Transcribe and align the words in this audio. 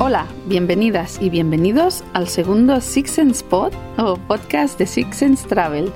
Hola, 0.00 0.28
bienvenidas 0.46 1.20
y 1.20 1.28
bienvenidos 1.28 2.04
al 2.12 2.28
segundo 2.28 2.80
Six 2.80 3.10
Sense 3.10 3.44
Pod 3.44 3.72
o 3.98 4.14
podcast 4.16 4.78
de 4.78 4.86
Six 4.86 5.16
Sense 5.16 5.48
Travel, 5.48 5.92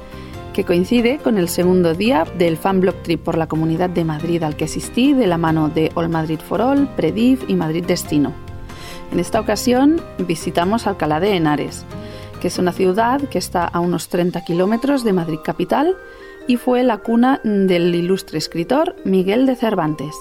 que 0.52 0.64
coincide 0.64 1.18
con 1.18 1.38
el 1.38 1.48
segundo 1.48 1.94
día 1.94 2.24
del 2.36 2.56
Fan 2.56 2.80
Blog 2.80 2.96
Trip 3.04 3.22
por 3.22 3.38
la 3.38 3.46
Comunidad 3.46 3.90
de 3.90 4.02
Madrid 4.02 4.42
al 4.42 4.56
que 4.56 4.64
asistí 4.64 5.12
de 5.12 5.28
la 5.28 5.38
mano 5.38 5.68
de 5.68 5.92
All 5.94 6.08
Madrid 6.08 6.40
for 6.40 6.60
All, 6.60 6.88
Prediv 6.96 7.44
y 7.46 7.54
Madrid 7.54 7.84
Destino. 7.86 8.32
En 9.12 9.20
esta 9.20 9.38
ocasión 9.38 10.02
visitamos 10.18 10.88
Alcalá 10.88 11.20
de 11.20 11.36
Henares, 11.36 11.84
que 12.40 12.48
es 12.48 12.58
una 12.58 12.72
ciudad 12.72 13.20
que 13.28 13.38
está 13.38 13.68
a 13.68 13.78
unos 13.78 14.08
30 14.08 14.44
kilómetros 14.44 15.04
de 15.04 15.12
Madrid 15.12 15.38
capital 15.44 15.96
y 16.48 16.56
fue 16.56 16.82
la 16.82 16.98
cuna 16.98 17.40
del 17.44 17.94
ilustre 17.94 18.38
escritor 18.38 18.96
Miguel 19.04 19.46
de 19.46 19.54
Cervantes. 19.54 20.16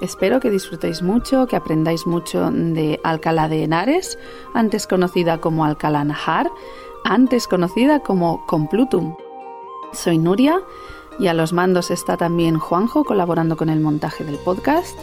Espero 0.00 0.40
que 0.40 0.50
disfrutéis 0.50 1.02
mucho, 1.02 1.46
que 1.46 1.56
aprendáis 1.56 2.06
mucho 2.06 2.50
de 2.50 2.98
Alcalá 3.04 3.48
de 3.48 3.64
Henares, 3.64 4.18
antes 4.54 4.86
conocida 4.86 5.40
como 5.40 5.64
Alcalá 5.64 6.04
Najar, 6.04 6.50
antes 7.04 7.46
conocida 7.46 8.00
como 8.00 8.46
Complutum. 8.46 9.14
Soy 9.92 10.16
Nuria 10.16 10.62
y 11.18 11.26
a 11.26 11.34
los 11.34 11.52
mandos 11.52 11.90
está 11.90 12.16
también 12.16 12.58
Juanjo 12.58 13.04
colaborando 13.04 13.56
con 13.56 13.68
el 13.68 13.80
montaje 13.80 14.24
del 14.24 14.38
podcast. 14.38 14.98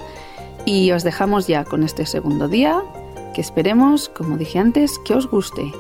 Y 0.66 0.92
os 0.92 1.04
dejamos 1.04 1.48
ya 1.48 1.64
con 1.64 1.84
este 1.84 2.06
segundo 2.06 2.48
día, 2.48 2.82
que 3.36 3.42
esperemos, 3.42 4.10
como 4.10 4.36
dije 4.36 4.58
antes, 4.58 4.98
que 5.00 5.14
os 5.14 5.30
guste. 5.30 5.72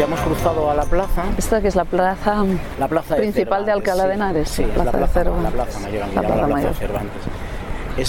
Ya, 0.00 0.06
hemos 0.06 0.20
cruzado 0.20 0.70
a 0.70 0.74
la 0.74 0.84
plaza. 0.84 1.22
Esta 1.36 1.60
que 1.60 1.68
es 1.68 1.76
la 1.76 1.84
plaza, 1.84 2.44
La 2.78 2.88
plaza 2.88 3.16
principal 3.16 3.64
de 3.66 3.72
Cervantes, 3.72 3.90
Alcalá 3.92 4.08
de. 4.08 4.14
Henares, 4.14 4.48
Sí, 4.48 4.62
plaza 4.64 4.84
la 4.84 4.92
de 4.92 4.98
plaza, 4.98 5.12
Cervantes. 5.12 5.42
la 5.44 5.50
plaza 5.64 5.80
mayor, 5.80 6.06
La 6.14 6.20
plaza 6.22 6.46
mayor. 6.46 6.68
de 6.70 6.74
Cervantes. 6.74 7.22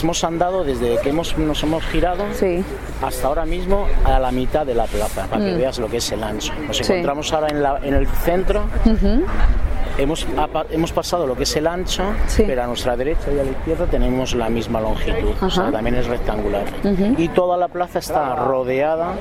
Hemos 0.03 0.23
andado 0.23 0.63
desde 0.63 0.97
que 1.01 1.09
hemos, 1.09 1.37
nos 1.37 1.61
hemos 1.63 1.83
girado 1.85 2.23
Sí. 2.33 2.63
hasta 3.01 3.27
ahora 3.27 3.45
mismo 3.45 3.87
a 4.05 4.19
la 4.19 4.31
mitad 4.31 4.65
de 4.65 4.73
la 4.75 4.85
plaza, 4.85 5.25
para 5.27 5.41
Mm. 5.41 5.45
que 5.47 5.55
veas 5.57 5.79
lo 5.79 5.87
que 5.89 5.97
es 5.97 6.11
el 6.11 6.23
ancho. 6.23 6.53
Nos 6.65 6.79
encontramos 6.89 7.33
ahora 7.33 7.47
en, 7.49 7.61
la- 7.61 7.79
en 7.83 7.93
el 7.95 8.07
centro. 8.07 8.63
Hemos 10.01 10.91
pasado 10.91 11.27
lo 11.27 11.35
que 11.35 11.43
es 11.43 11.55
el 11.55 11.67
ancho, 11.67 12.03
Sí. 12.27 12.43
pero 12.45 12.63
a 12.63 12.67
nuestra 12.67 12.95
derecha 12.97 13.31
y 13.35 13.39
a 13.39 13.43
la 13.43 13.51
izquierda 13.51 13.85
tenemos 13.85 14.33
la 14.35 14.49
misma 14.49 14.81
longitud, 14.81 15.33
o 15.41 15.49
sea, 15.49 15.71
también 15.71 15.95
es 15.95 16.07
rectangular. 16.07 16.65
Y 17.17 17.27
toda 17.29 17.57
la 17.57 17.67
plaza 17.67 17.99
está 17.99 18.35
rodeada 18.35 19.13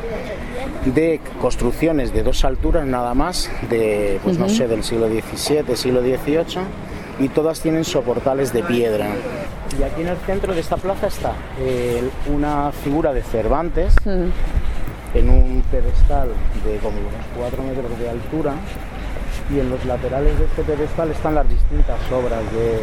de 0.84 1.20
construcciones 1.40 2.12
de 2.12 2.22
dos 2.22 2.44
alturas 2.44 2.86
nada 2.86 3.14
más, 3.14 3.50
de, 3.68 4.18
pues 4.24 4.38
no 4.38 4.48
sé, 4.48 4.66
del 4.68 4.82
siglo 4.84 5.08
XVII, 5.08 5.76
siglo 5.76 6.00
XVIII, 6.00 6.62
y 7.20 7.28
todas 7.28 7.60
tienen 7.60 7.84
soportales 7.84 8.52
de 8.52 8.62
piedra. 8.62 9.06
Y 9.78 9.82
aquí 9.82 10.00
en 10.02 10.08
el 10.08 10.16
centro 10.18 10.54
de 10.54 10.60
esta 10.60 10.76
plaza 10.76 11.06
está 11.06 11.32
eh, 11.60 12.02
una 12.32 12.72
figura 12.72 13.12
de 13.12 13.22
Cervantes 13.22 13.94
en 15.12 15.28
un 15.28 15.62
pedestal 15.70 16.28
de 16.64 16.76
como 16.78 16.98
unos 16.98 17.12
4 17.36 17.62
metros 17.62 17.98
de 17.98 18.08
altura 18.10 18.52
y 19.52 19.60
en 19.60 19.70
los 19.70 19.84
laterales 19.84 20.38
de 20.38 20.44
este 20.44 20.62
pedestal 20.62 21.10
están 21.10 21.34
las 21.34 21.48
distintas 21.48 21.98
obras 22.12 22.40
de, 22.52 22.80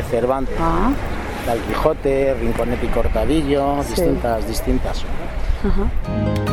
de 0.00 0.02
Cervantes. 0.10 0.54
Ah, 0.60 0.90
Del 1.46 1.60
Quijote, 1.62 2.34
Rinconete 2.40 2.86
y 2.86 2.88
Cortadillo, 2.88 3.82
Sí. 3.82 3.88
distintas, 3.94 4.46
distintas 4.46 5.04
obras. 5.04 6.51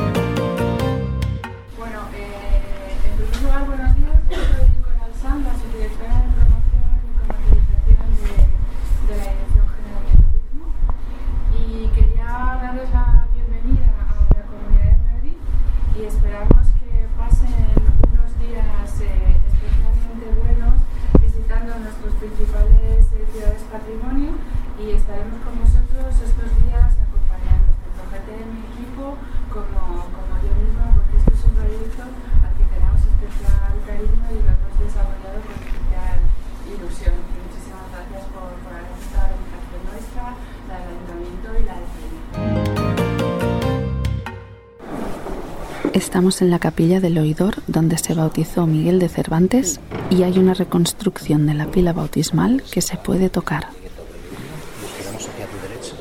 Estamos 46.03 46.41
en 46.41 46.49
la 46.49 46.59
capilla 46.59 47.01
del 47.01 47.17
Oidor, 47.17 47.55
donde 47.67 47.97
se 47.97 48.13
bautizó 48.13 48.65
Miguel 48.65 48.99
de 48.99 49.09
Cervantes, 49.09 49.81
y 50.09 50.23
hay 50.23 50.39
una 50.39 50.53
reconstrucción 50.53 51.45
de 51.45 51.53
la 51.55 51.65
pila 51.69 51.91
bautismal 51.91 52.63
que 52.71 52.81
se 52.81 52.95
puede 52.95 53.29
tocar. 53.29 53.65
Nos 53.67 54.91
quedamos 54.97 55.27
aquí 55.27 55.41
a 55.41 55.47
tu 55.47 55.57
derecha. 55.67 55.93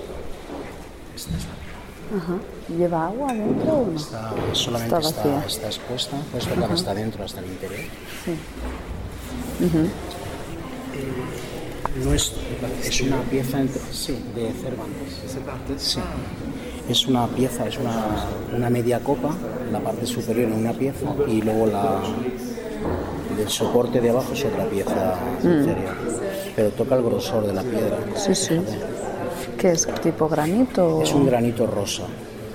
Esta 1.17 1.31
es 1.37 1.45
la 2.71 2.77
¿Lleva 2.79 3.07
agua 3.07 3.33
dentro 3.33 3.73
o 3.73 3.87
no? 3.91 3.97
Está, 3.97 4.33
solamente 4.53 4.95
Está 4.99 5.09
está, 5.09 5.23
vacía. 5.31 5.47
está 5.49 5.67
expuesta, 5.67 6.17
puedes 6.31 6.47
tocar 6.49 6.73
hasta 6.73 6.91
adentro, 6.93 7.25
hasta 7.25 7.41
el 7.41 7.47
interior. 7.47 7.81
No 12.05 12.15
es, 12.15 12.33
es 12.85 13.01
una 13.01 13.21
pieza 13.23 13.61
entre- 13.61 13.83
sí, 13.93 14.13
de 14.37 14.53
Cervantes. 14.53 15.83
Sí. 15.83 15.99
Es 16.89 17.07
una 17.07 17.27
pieza, 17.27 17.67
es 17.67 17.77
una, 17.79 17.93
una 18.57 18.71
media 18.71 19.01
copa, 19.01 19.31
la 19.71 19.81
parte 19.81 20.07
superior 20.07 20.47
en 20.51 20.55
una 20.55 20.73
pieza 20.73 21.07
y 21.27 21.43
luego 21.43 21.67
la 21.67 22.01
el 23.39 23.49
soporte 23.49 24.01
de 24.01 24.11
abajo 24.11 24.33
es 24.33 24.45
otra 24.45 24.65
pieza 24.65 25.15
inferior. 25.43 25.95
Pero 26.57 26.71
toca 26.71 26.97
el 26.97 27.03
grosor 27.03 27.47
de 27.47 27.53
la 27.53 27.63
piedra. 27.63 27.97
Sí, 28.17 28.35
sí. 28.35 28.61
¿Qué 29.57 29.73
es? 29.73 29.87
¿Tipo 30.03 30.29
granito? 30.29 31.03
Es 31.03 31.13
un 31.13 31.27
granito 31.27 31.67
rosa. 31.67 32.05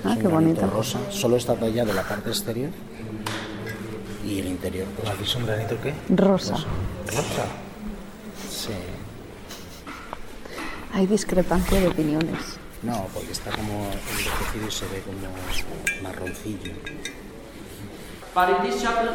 Ah, 0.04 0.10
es 0.10 0.16
un 0.16 0.22
qué 0.22 0.28
granito 0.28 0.60
bonito. 0.60 0.66
rosa. 0.76 0.98
Solo 1.10 1.36
está 1.36 1.54
tallado 1.54 1.92
la 1.92 2.02
parte 2.02 2.28
exterior 2.28 2.70
y 4.26 4.40
el 4.40 4.46
interior. 4.46 4.86
Pues, 5.00 5.10
¿Es 5.22 5.34
un 5.36 5.46
granito 5.46 5.76
qué? 5.82 5.94
Rosa. 6.14 6.54
Rosa. 6.54 7.44
sí. 8.50 8.72
Hay 10.92 11.06
discrepancia 11.06 11.80
de 11.80 11.88
opiniones. 11.88 12.58
No, 12.84 13.06
porque 13.14 13.32
está 13.32 13.50
como 13.50 13.86
envejecido 14.10 14.68
y 14.68 14.70
se 14.70 14.84
ve 14.86 15.00
como 15.00 15.18
marroncillo. 16.02 16.72
But 18.34 18.48
in 18.50 18.70
this 18.70 18.82
chapel, 18.82 19.10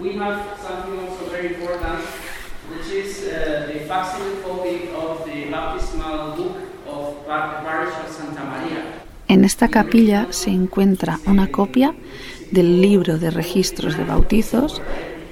we 0.00 0.16
have 0.18 0.40
something 0.62 0.98
also 1.00 1.30
very 1.30 1.48
important, 1.54 2.00
which 2.70 2.88
is 2.92 3.26
uh, 3.26 3.66
the 3.72 3.80
facsimile 3.86 4.40
copy 4.42 4.88
of 4.96 5.24
the 5.26 5.50
baptismal 5.50 6.36
book 6.36 6.56
of 6.88 7.26
Par- 7.26 7.62
Parish 7.64 7.94
of 8.02 8.08
Santa 8.10 8.44
Maria. 8.44 8.82
En 9.28 9.44
esta 9.44 9.68
capilla 9.68 10.28
se 10.30 10.50
encuentra 10.50 11.18
una 11.26 11.50
copia 11.50 11.94
del 12.50 12.80
libro 12.80 13.18
de 13.18 13.30
registros 13.30 13.96
de 13.96 14.04
bautizos 14.04 14.80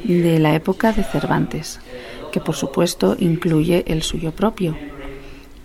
de 0.04 0.38
la 0.38 0.54
época 0.54 0.92
de 0.92 1.04
Cervantes, 1.04 1.80
que 2.32 2.40
por 2.40 2.56
supuesto 2.56 3.16
incluye 3.18 3.84
el 3.86 4.02
suyo 4.02 4.32
propio. 4.32 4.76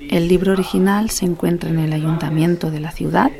El 0.10 0.28
libro 0.28 0.54
original 0.54 1.10
se 1.10 1.26
encuentra 1.26 1.70
en 1.70 1.80
el 1.80 1.94
ayuntamiento 1.94 2.72
de 2.72 2.80
la 2.80 2.92
ciudad 2.92 3.32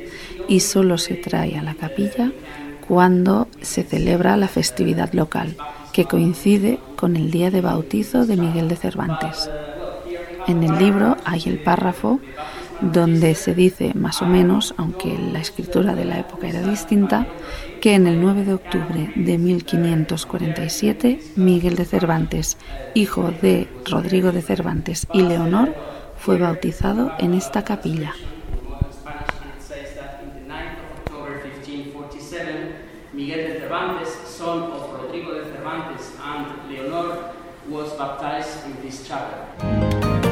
y 0.48 0.60
solo 0.60 0.98
se 0.98 1.16
trae 1.16 1.58
a 1.58 1.64
la 1.64 1.76
capilla 1.76 2.32
cuando 2.88 3.48
se 3.62 3.84
celebra 3.84 4.38
la 4.38 4.48
festividad 4.48 5.14
local, 5.14 5.56
que 5.94 6.06
coincide 6.06 6.80
con 6.96 7.16
el 7.16 7.32
día 7.32 7.52
de 7.52 7.62
bautizo 7.62 8.26
de 8.26 8.38
Miguel 8.38 8.68
de 8.68 8.76
Cervantes. 8.76 9.50
En 10.48 10.64
el 10.64 10.78
libro 10.78 11.18
hay 11.26 11.44
el 11.46 11.60
párrafo 11.60 12.20
donde 12.82 13.36
se 13.36 13.56
dice 13.56 13.94
más 13.96 14.22
o 14.22 14.26
menos, 14.26 14.76
aunque 14.78 15.18
la 15.32 15.40
escritura 15.40 15.96
de 15.96 16.06
la 16.06 16.20
época 16.20 16.48
era 16.48 16.62
distinta, 16.62 17.26
que 17.82 17.96
en 17.96 18.06
el 18.06 18.22
9 18.22 18.44
de 18.44 18.54
octubre 18.54 19.12
de 19.16 19.38
1547 19.38 21.20
Miguel 21.36 21.76
de 21.76 21.86
Cervantes, 21.86 22.58
hijo 22.94 23.32
de 23.42 23.68
Rodrigo 23.86 24.32
de 24.32 24.42
Cervantes 24.42 25.08
y 25.14 25.22
Leonor, 25.22 25.74
fue 26.26 26.40
bautizado 26.40 27.12
en 27.20 27.36
esta 27.36 27.64
capilla. 27.64 28.16
In 28.16 28.92
Spanish, 28.92 29.30
it 29.46 29.62
says 29.62 29.94
that 29.94 30.24
in 30.24 30.34
the 30.34 30.52
9th 30.52 30.80
of 30.80 31.00
October 31.02 31.40
1547, 31.44 32.74
Miguel 33.14 33.54
de 33.54 33.60
Cervantes, 33.60 34.10
son 34.26 34.72
of 34.72 34.92
Rodrigo 34.92 35.36
de 35.36 35.46
Cervantes 35.46 36.14
and 36.20 36.68
Leonor, 36.68 37.32
was 37.70 37.94
baptized 37.94 38.66
in 38.66 38.82
this 38.82 39.08
chapel. 39.08 40.25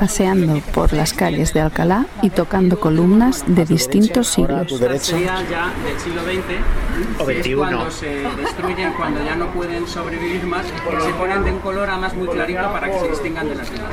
Paseando 0.00 0.60
por 0.72 0.94
las 0.94 1.12
calles 1.12 1.52
de 1.52 1.60
Alcalá 1.60 2.06
y 2.22 2.30
tocando 2.30 2.80
columnas 2.80 3.44
de 3.46 3.66
distintos 3.66 4.30
a 4.30 4.32
siglos. 4.32 4.72
sería 5.02 5.42
ya 5.50 5.70
del 5.84 6.00
siglo 6.00 6.22
XX, 6.22 7.20
O 7.20 7.26
que 7.26 7.32
es 7.32 7.44
21. 7.44 7.60
cuando 7.60 7.90
se 7.90 8.06
destruyen, 8.06 8.92
cuando 8.94 9.22
ya 9.22 9.36
no 9.36 9.52
pueden 9.52 9.86
sobrevivir 9.86 10.44
más, 10.46 10.64
se 10.66 11.12
ponen 11.12 11.44
de 11.44 11.52
un 11.52 11.58
color 11.58 11.90
además 11.90 12.14
muy 12.14 12.28
clarito 12.28 12.72
para 12.72 12.90
que 12.90 12.98
se 12.98 13.08
distingan 13.08 13.50
de 13.50 13.56
las 13.56 13.70
demás. 13.70 13.92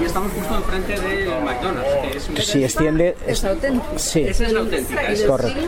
Y 0.00 0.04
estamos 0.04 0.32
justo 0.32 0.54
enfrente 0.56 1.00
del 1.00 1.28
McDonald's, 1.42 1.88
que 2.02 2.16
es 2.18 2.28
un... 2.28 2.36
Si 2.36 2.64
extiende. 2.64 3.16
Es 3.26 3.44
Sí, 3.96 4.20
Esa 4.22 4.46
es 4.46 4.52
la 4.52 4.60
auténtica. 4.60 5.02
esa 5.02 5.12
es- 5.12 5.22
correcto. 5.28 5.60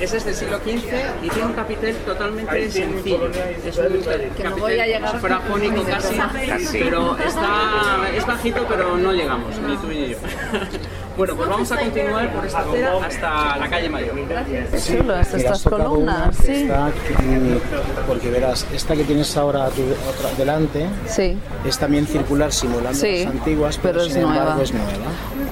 Esa 0.00 0.16
es 0.16 0.24
del 0.24 0.34
siglo 0.34 0.58
XV 0.58 0.92
y 1.22 1.28
tiene 1.30 1.46
un 1.46 1.52
capitel 1.54 1.94
totalmente 1.96 2.70
sencillo. 2.70 3.30
Es 3.66 3.78
un 3.78 3.84
capitel 4.02 4.32
voy 4.58 4.78
a 4.78 4.86
llegar. 4.86 5.00
como 5.02 5.12
si 5.12 5.18
fuera 5.18 5.36
jónico 5.48 5.84
casi, 5.84 6.78
pero 6.78 7.16
está, 7.18 8.10
es 8.16 8.26
bajito, 8.26 8.66
pero 8.68 8.96
no 8.96 9.12
llegamos, 9.12 9.56
ni 9.58 9.76
tú 9.76 9.86
ni 9.88 10.08
yo. 10.10 10.16
Bueno, 11.16 11.36
pues 11.36 11.48
vamos 11.48 11.70
a 11.72 11.76
continuar 11.76 12.32
por 12.32 12.44
esta 12.46 12.60
acera 12.60 12.92
hasta 13.06 13.56
la 13.58 13.68
calle 13.68 13.88
Mayor. 13.90 14.14
Chulas 14.16 14.86
Mira, 14.86 15.20
estas 15.36 15.62
columnas, 15.62 16.18
una 16.28 16.32
sí. 16.32 16.52
está 16.62 16.86
aquí, 16.86 17.60
porque 18.06 18.30
verás, 18.30 18.66
esta 18.72 18.96
que 18.96 19.04
tienes 19.04 19.36
ahora 19.36 19.66
a 19.66 19.68
tu- 19.68 19.82
otra- 19.82 20.30
delante 20.38 20.86
Sí, 21.06 21.36
es 21.66 21.78
también 21.78 22.06
circular 22.06 22.50
simulando 22.52 22.98
Sí, 22.98 23.24
las 23.24 23.34
antiguas, 23.34 23.78
pero, 23.82 23.94
pero 23.94 24.06
es 24.06 24.12
sin 24.12 24.22
embargo 24.22 24.44
nueva. 24.50 24.62
es 24.62 24.72
nueva. 24.72 24.88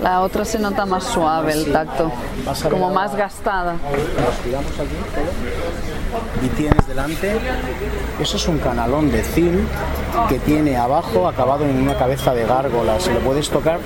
la 0.02 0.20
otra 0.22 0.44
se 0.46 0.58
nota 0.58 0.86
más 0.86 1.04
suave 1.04 1.52
el 1.52 1.70
tacto, 1.72 2.10
como 2.70 2.90
más 2.90 3.14
gastada. 3.14 3.72
Nos 3.74 4.36
tiramos 4.42 4.72
aquí 4.72 4.96
y 6.44 6.48
tienes 6.48 6.88
delante, 6.88 7.36
eso 8.20 8.36
es 8.36 8.48
un 8.48 8.58
canalón 8.58 9.12
de 9.12 9.22
zinc 9.22 9.60
que 10.28 10.38
tiene 10.40 10.76
abajo 10.76 11.28
acabado 11.28 11.64
en 11.66 11.82
una 11.82 11.94
cabeza 11.96 12.32
de 12.34 12.46
gárgola, 12.46 12.98
si 12.98 13.10
lo 13.12 13.20
puedes 13.20 13.48
tocar. 13.50 13.78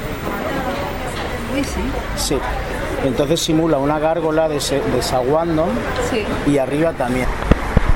Sí. 2.17 2.39
Entonces 3.05 3.41
simula 3.41 3.77
una 3.79 3.99
gárgola 3.99 4.49
desaguando 4.49 5.67
Sí. 6.11 6.25
y 6.51 6.59
arriba 6.59 6.93
también. 6.93 7.27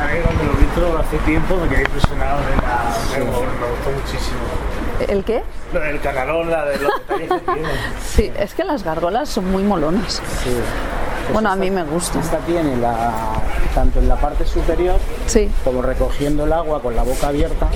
A 0.01 0.07
mí 0.13 0.21
cuando 0.23 0.45
lo 0.45 0.53
vi 0.53 0.65
todo 0.75 0.99
hace 0.99 1.17
tiempo 1.19 1.57
me 1.57 1.69
quedé 1.69 1.83
impresionado 1.83 2.39
de 2.41 2.57
la... 2.57 3.19
Me, 3.19 3.25
me 3.25 3.31
gustó 3.31 3.91
muchísimo. 3.97 4.39
¿El 5.09 5.25
qué? 5.25 5.43
Lo 5.73 5.81
del 5.81 6.01
canalón, 6.01 6.51
la 6.51 6.65
de 6.67 6.79
los 6.79 6.93
detalles 7.01 7.31
que 7.33 7.53
tiene. 7.53 7.69
Sí, 8.09 8.33
es 8.39 8.55
que 8.55 8.65
las 8.65 8.83
gárgolas 8.85 9.29
son 9.29 9.51
muy 9.51 9.63
molonas. 9.63 10.23
Sí. 10.45 10.51
Bueno, 11.33 11.51
a 11.51 11.57
mí 11.57 11.71
me 11.71 11.83
gusta. 11.85 12.21
Esta 12.21 12.39
tiene 12.39 12.77
la, 12.77 13.13
tanto 13.75 13.99
en 13.99 14.09
la 14.09 14.17
parte 14.17 14.47
superior 14.47 14.97
Sí. 15.27 15.51
como 15.65 15.83
recogiendo 15.83 16.45
el 16.45 16.53
agua 16.53 16.81
con 16.81 16.95
la 16.97 17.03
boca 17.03 17.29
abierta 17.29 17.69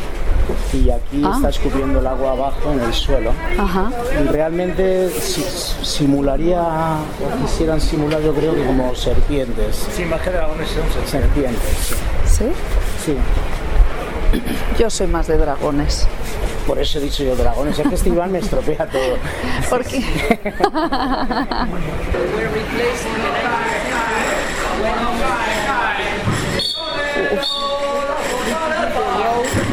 y 0.73 0.91
aquí 0.91 1.23
Ah. 1.25 1.33
está 1.37 1.49
escupiendo 1.51 1.99
el 2.01 2.07
agua 2.07 2.33
abajo 2.33 2.73
en 2.73 2.81
el 2.81 2.93
suelo. 2.95 3.33
Ajá. 3.59 3.91
Y 4.21 4.25
realmente 4.29 5.09
si- 5.11 5.45
simularía, 5.85 6.63
o 6.63 7.43
quisieran 7.47 7.81
simular 7.81 8.21
yo 8.23 8.33
creo 8.35 8.55
que 8.55 8.65
como 8.65 8.95
serpientes. 8.95 9.87
Sí, 9.97 10.05
más 10.05 10.21
que 10.21 10.31
dragones 10.31 10.69
son 10.69 10.83
serpientes. 11.07 11.11
Serpientes, 11.11 11.95
¿Sí? 12.27 12.45
sí. 13.05 13.17
Yo 14.79 14.89
soy 14.91 15.07
más 15.09 15.27
de 15.27 15.37
dragones. 15.37 16.07
Por 16.67 16.79
eso 16.79 16.99
he 16.99 17.03
dicho 17.03 17.23
yo 17.25 17.35
dragones. 17.37 17.79
Es 17.79 17.87
que 17.89 17.95
este 17.97 18.09
Iván 18.09 18.31
me 18.33 18.39
estropea 18.39 18.87
todo. 18.87 19.17
¿Por 19.69 19.85
qué? 19.85 20.01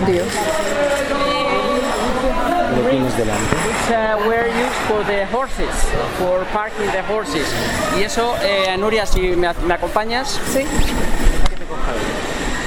Dios. 0.07 0.27
Lo 2.83 2.89
tienes 2.89 3.17
delante. 3.17 3.55
Which 3.55 3.89
uh, 3.91 4.27
were 4.27 4.47
used 4.47 4.79
for 4.87 5.03
the 5.05 5.25
horses, 5.31 5.75
for 6.19 6.43
parking 6.53 6.89
the 6.91 7.01
horses. 7.13 7.47
Y 7.97 8.03
eso, 8.03 8.35
eh, 8.41 8.75
Nuria, 8.77 9.05
si 9.05 9.21
me, 9.35 9.49
me 9.65 9.73
acompañas, 9.73 10.39
Sí. 10.53 10.65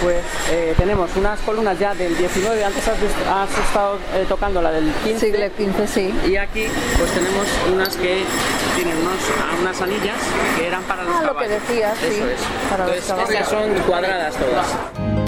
pues 0.03 0.17
eh, 0.51 0.75
tenemos 0.77 1.09
unas 1.17 1.39
columnas 1.41 1.79
ya 1.79 1.95
del 1.95 2.17
19, 2.17 2.65
antes 2.65 2.87
has, 2.89 2.97
has 3.31 3.59
estado 3.67 3.99
eh, 4.15 4.27
tocando 4.29 4.61
la 4.61 4.73
del 4.73 4.93
15. 5.05 5.27
Siglo 5.27 5.47
XV, 5.47 5.87
sí. 5.89 6.15
Y 6.29 6.37
aquí 6.37 6.67
pues 6.99 7.11
tenemos 7.13 7.47
unas 7.73 7.97
que 7.97 8.25
tienen 8.75 8.97
unos- 8.99 9.61
unas 9.61 9.81
anillas 9.81 10.17
que 10.59 10.67
eran 10.67 10.83
para 10.83 11.05
los 11.05 11.15
Ah, 11.17 11.23
lo 11.23 11.29
que 11.39 11.45
caballos. 11.47 11.69
decías, 11.69 11.97
sí, 12.01 12.07
Eso 12.17 12.29
es. 12.29 12.41
para 12.69 12.87
los 12.87 12.97
Entonces, 12.97 13.07
caballos. 13.07 13.31
estas 13.31 13.49
son 13.49 13.75
cuadradas 13.87 14.35
todas. 14.35 15.22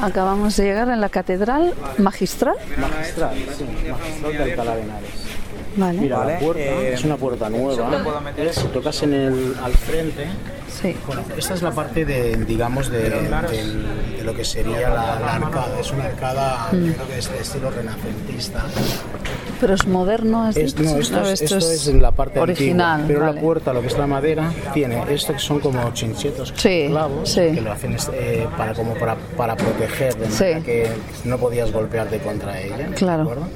Acabamos 0.00 0.56
de 0.56 0.64
llegar 0.64 0.90
a 0.90 0.96
la 0.96 1.08
catedral 1.08 1.74
magistral. 1.98 2.56
Magistral, 2.78 3.34
sí, 3.56 3.64
magistral 3.90 4.32
de 4.32 4.42
Alcalá. 4.42 4.76
Vale. 5.76 6.00
Mira, 6.00 6.24
la 6.24 6.38
puerta 6.38 6.60
es 6.62 7.04
una 7.04 7.16
puerta 7.16 7.50
nueva. 7.50 7.90
Si 8.52 8.66
tocas 8.68 9.02
en 9.02 9.12
el, 9.14 9.54
al 9.62 9.72
frente, 9.72 10.26
Sí. 10.82 10.94
Bueno, 11.06 11.22
esta 11.38 11.54
es 11.54 11.62
la 11.62 11.70
parte 11.70 12.04
de, 12.04 12.36
digamos, 12.44 12.90
de, 12.90 13.08
del- 13.08 13.86
de 14.18 14.22
lo 14.24 14.34
que 14.34 14.44
sería 14.44 14.90
la, 14.90 15.18
la 15.20 15.34
arcada. 15.36 15.80
Es 15.80 15.90
una 15.90 16.04
arcada, 16.04 16.68
Mm. 16.70 16.84
yo 16.88 16.92
creo 16.92 17.06
que 17.08 17.18
es 17.18 17.32
de 17.32 17.38
estilo 17.38 17.70
renacentista. 17.70 18.62
Pero 19.58 19.72
es 19.72 19.86
moderno, 19.86 20.50
Es- 20.50 20.76
dicho? 20.76 20.82
no, 20.82 20.98
esto, 20.98 21.18
¿O 21.18 21.26
es, 21.26 21.40
esto 21.40 21.56
es 21.56 21.88
en 21.88 22.02
la 22.02 22.12
parte 22.12 22.40
original. 22.40 23.00
antigua. 23.00 23.06
Pero 23.08 23.20
vale. 23.20 23.34
la 23.36 23.40
puerta, 23.40 23.72
lo 23.72 23.80
que 23.80 23.86
es 23.86 23.96
la 23.96 24.06
madera, 24.06 24.52
tiene 24.74 25.02
esto 25.08 25.32
que 25.32 25.38
son 25.38 25.60
como 25.60 25.94
chinchetos 25.94 26.52
Sí, 26.56 26.86
clavos 26.88 27.30
sí. 27.30 27.52
que 27.54 27.60
lo 27.62 27.72
hacen 27.72 27.96
eh, 28.12 28.46
para 28.58 28.74
como 28.74 28.92
para, 28.94 29.14
para 29.34 29.56
proteger 29.56 30.14
de 30.16 30.30
Sí. 30.30 30.42
manera 30.44 30.60
que 30.60 30.88
no 31.24 31.38
podías 31.38 31.72
golpearte 31.72 32.18
contra 32.18 32.60
ella. 32.60 32.76
¿de 32.88 32.94
Claro. 32.96 33.22
acuerdo? 33.22 33.48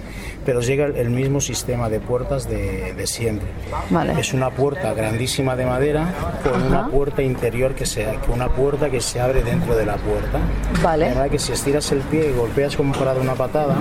Pero 0.51 0.63
llega 0.63 0.87
el, 0.87 1.11
mismo 1.11 1.41
sistema 1.41 1.89
de 1.89 2.01
puertas 2.01 2.49
de, 2.49 2.93
de 2.93 3.07
siempre. 3.07 3.47
Vale. 3.89 4.19
Es 4.19 4.33
una 4.35 4.51
puerta 4.51 4.93
grandísima 4.95 5.55
de 5.55 5.65
madera 5.65 6.13
con 6.43 6.61
una 6.65 6.89
puerta 6.89 7.23
interior 7.23 7.77
que 7.77 7.87
se, 7.87 8.05
una 8.35 8.49
puerta 8.49 8.91
que 8.91 9.01
se 9.01 9.21
abre 9.21 9.45
dentro 9.45 9.77
de 9.77 9.87
la 9.87 9.95
puerta. 9.95 10.41
Vale. 10.83 11.05
La 11.07 11.15
verdad 11.15 11.31
que 11.31 11.39
si 11.39 11.53
estiras 11.53 11.93
el 11.93 12.01
pie 12.01 12.31
y 12.31 12.37
golpeas 12.37 12.75
como 12.75 12.93
para 12.95 13.15
dar 13.15 13.23
una 13.23 13.35
patada, 13.35 13.77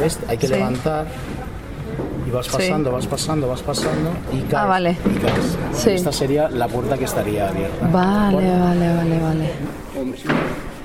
¿ves? 0.00 0.20
hay 0.26 0.38
que 0.38 0.46
Sí. 0.46 0.54
levantar 0.54 1.04
y 2.26 2.30
vas 2.30 2.46
Sí. 2.46 2.52
pasando, 2.56 2.90
vas 2.90 3.06
pasando, 3.06 3.46
vas 3.48 3.60
pasando 3.60 4.10
y 4.32 4.40
caes. 4.44 4.54
Ah, 4.54 4.64
vale. 4.64 4.96
y 5.04 5.18
caes. 5.18 5.58
Sí. 5.74 5.90
Esta 5.90 6.12
sería 6.12 6.48
la 6.48 6.66
puerta 6.66 6.96
que 6.96 7.04
estaría 7.04 7.50
abierta. 7.50 7.88
Vale, 7.88 8.58
vale, 8.58 8.96
vale, 8.96 9.20
vale. 9.20 9.50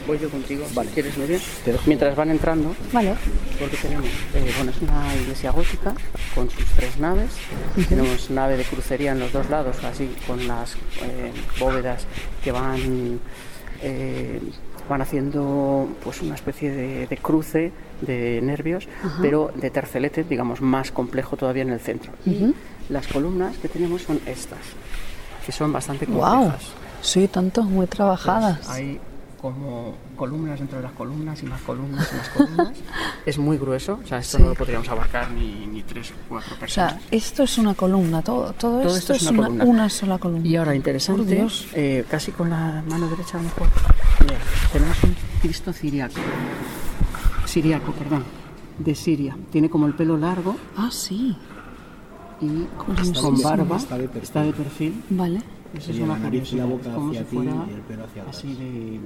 Voy 0.07 0.17
yo 0.19 0.29
contigo, 0.29 0.65
si 0.67 0.87
¿quieres, 0.93 1.17
Nuria? 1.17 1.37
Mientras 1.85 2.15
van 2.15 2.29
entrando, 2.31 2.73
Vale. 2.93 3.13
porque 3.59 3.75
tenemos, 3.75 4.05
eh, 4.33 4.51
bueno, 4.55 4.71
es 4.71 4.81
una 4.81 5.15
iglesia 5.21 5.51
gótica 5.51 5.93
con 6.33 6.49
sus 6.49 6.63
tres 6.77 6.97
naves. 6.97 7.31
Tenemos 7.89 8.29
nave 8.29 8.55
de 8.55 8.63
crucería 8.63 9.11
en 9.11 9.19
los 9.19 9.33
dos 9.33 9.49
lados, 9.49 9.83
así 9.83 10.09
con 10.25 10.47
las 10.47 10.75
eh, 11.03 11.31
bóvedas 11.59 12.05
que 12.43 12.51
van 12.53 13.19
eh, 13.83 14.39
van 14.89 15.01
haciendo 15.01 15.89
pues 16.01 16.21
una 16.21 16.35
especie 16.35 16.71
de, 16.71 17.07
de 17.07 17.17
cruce 17.17 17.73
de 17.99 18.39
nervios, 18.41 18.87
pero 19.21 19.51
de 19.53 19.69
tercelete, 19.69 20.23
digamos, 20.23 20.61
más 20.61 20.91
complejo 20.91 21.35
todavía 21.35 21.63
en 21.63 21.71
el 21.71 21.81
centro. 21.81 22.13
Y 22.25 22.53
las 22.87 23.05
columnas 23.07 23.57
que 23.57 23.67
tenemos 23.67 24.03
son 24.03 24.21
estas, 24.25 24.59
que 25.45 25.51
son 25.51 25.73
bastante 25.73 26.05
Wow. 26.05 26.21
complejas. 26.21 26.67
Sí, 27.01 27.27
tanto, 27.27 27.63
muy 27.63 27.85
trabajadas. 27.87 28.67
Hay 28.69 28.99
como 29.41 29.95
columnas 30.15 30.59
dentro 30.59 30.77
de 30.77 30.83
las 30.83 30.93
columnas 30.93 31.41
y 31.43 31.45
más 31.45 31.61
columnas 31.61 32.09
y 32.11 32.15
más 32.17 32.29
columnas. 32.29 32.77
es 33.25 33.37
muy 33.37 33.57
grueso, 33.57 33.99
o 34.03 34.07
sea, 34.07 34.17
esto 34.19 34.37
Sí. 34.37 34.43
no 34.43 34.49
lo 34.49 34.55
podríamos 34.55 34.87
abarcar 34.89 35.29
ni, 35.31 35.67
ni 35.67 35.83
tres 35.83 36.11
o 36.11 36.13
cuatro 36.27 36.55
O 36.55 36.59
personas. 36.59 36.93
sea, 36.93 37.01
esto 37.11 37.43
es 37.43 37.57
una 37.57 37.73
columna, 37.75 38.21
todo, 38.23 38.53
todo, 38.53 38.81
Todo 38.81 38.97
esto, 38.97 39.13
esto 39.13 39.25
es 39.25 39.31
una 39.31 39.43
columna. 39.43 39.63
una 39.65 39.89
sola 39.89 40.17
columna. 40.17 40.47
y 40.47 40.55
ahora, 40.55 40.75
interesante, 40.75 41.45
eh, 41.73 42.03
casi 42.09 42.31
con 42.31 42.49
la 42.49 42.83
mano 42.89 43.07
derecha 43.09 43.37
a 43.37 43.41
lo 43.41 43.43
mejor, 43.43 43.67
mira, 44.21 44.37
tenemos 44.73 45.03
un 45.03 45.15
Cristo 45.41 45.71
ciriaco, 45.71 46.15
siriaco, 47.45 47.91
perdón, 47.93 48.23
de 48.79 48.95
Siria. 48.95 49.37
Tiene 49.51 49.69
como 49.69 49.85
el 49.87 49.93
pelo 49.93 50.17
largo 50.17 50.55
Ah, 50.75 50.89
sí, 50.91 51.35
y 52.41 52.65
con 52.77 53.41
barba, 53.41 53.77
Está 53.77 53.97
de 53.97 54.03
perfil. 54.07 54.23
está 54.23 54.41
de 54.43 54.53
perfil. 54.53 55.03
vale. 55.09 55.41
Eso 55.75 55.91
es 55.91 55.99
una 55.99 56.17
y 56.17 56.19
la 56.19 56.25
curiosidad, 56.25 56.65
boca 56.67 56.93
como 56.93 57.09
hacia 57.09 57.19
si 57.23 57.29
ti 57.29 57.35
fuera 57.35 57.51
y 57.69 57.73
el 57.73 57.81
pelo 57.81 58.03
hacia 58.05 58.21
atrás. 58.21 58.37
así 58.37 58.53
de, 58.55 58.99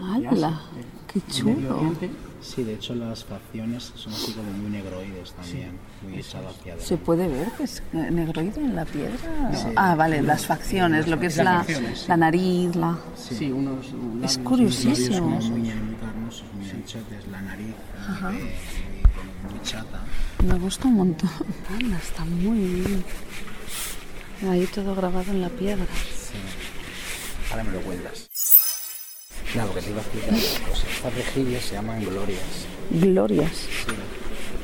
¡Hala! 0.00 0.60
¡Qué 1.12 1.20
chulo! 1.28 1.92
Sí, 2.40 2.62
de 2.62 2.74
hecho 2.74 2.94
las 2.94 3.24
facciones 3.24 3.92
son 3.96 4.12
así 4.12 4.32
como 4.32 4.48
muy 4.52 4.70
negroides 4.70 5.32
también, 5.32 5.72
muy 6.04 6.18
echado 6.20 6.46
hacia 6.48 6.62
¿Se 6.64 6.70
adelante. 6.94 6.96
puede 6.98 7.26
ver 7.28 7.50
que 7.52 7.64
es 7.64 7.82
negroide 7.92 8.60
en 8.60 8.76
la 8.76 8.84
piedra? 8.84 9.18
Ah, 9.74 9.96
vale, 9.96 10.22
las 10.22 10.46
facciones, 10.46 11.08
lo 11.08 11.18
que 11.18 11.26
es 11.26 11.36
la, 11.38 11.66
la 12.06 12.16
nariz, 12.16 12.76
la... 12.76 12.96
Sí, 13.16 13.50
unos 13.50 13.86
Es 13.86 13.92
labios. 13.92 14.14
Labios 14.14 14.38
curiosísimo. 14.38 15.18
como 15.20 15.40
muy, 15.40 15.60
muy 15.62 15.94
carnosos, 15.96 16.44
muy 16.56 16.70
anchotes, 16.70 17.26
la 17.32 17.42
nariz 17.42 17.74
muy, 18.22 18.32
muy, 18.32 19.52
muy 19.52 19.62
chata. 19.64 20.00
Me 20.46 20.58
gusta 20.60 20.86
un 20.86 20.94
montón. 20.94 21.30
Anda, 21.74 21.96
está 21.98 22.24
muy 22.24 22.58
bien. 22.58 23.04
Ahí 24.48 24.66
todo 24.66 24.94
grabado 24.94 25.30
en 25.32 25.40
la 25.40 25.48
piedra. 25.48 25.84
Ahora 27.50 27.64
me 27.64 27.72
lo 27.72 27.80
cuentas. 27.80 28.28
No, 29.54 29.66
lo 29.66 29.74
que 29.74 29.80
te 29.82 29.90
iba 29.90 29.98
a 29.98 30.02
explicar 30.02 30.34
es 30.34 30.60
cosa. 30.68 30.86
Estas 30.94 31.14
rejillas 31.14 31.64
se 31.64 31.74
llaman 31.74 32.04
glorias. 32.04 32.40
Glorias. 32.90 33.50
Sí. 33.52 33.92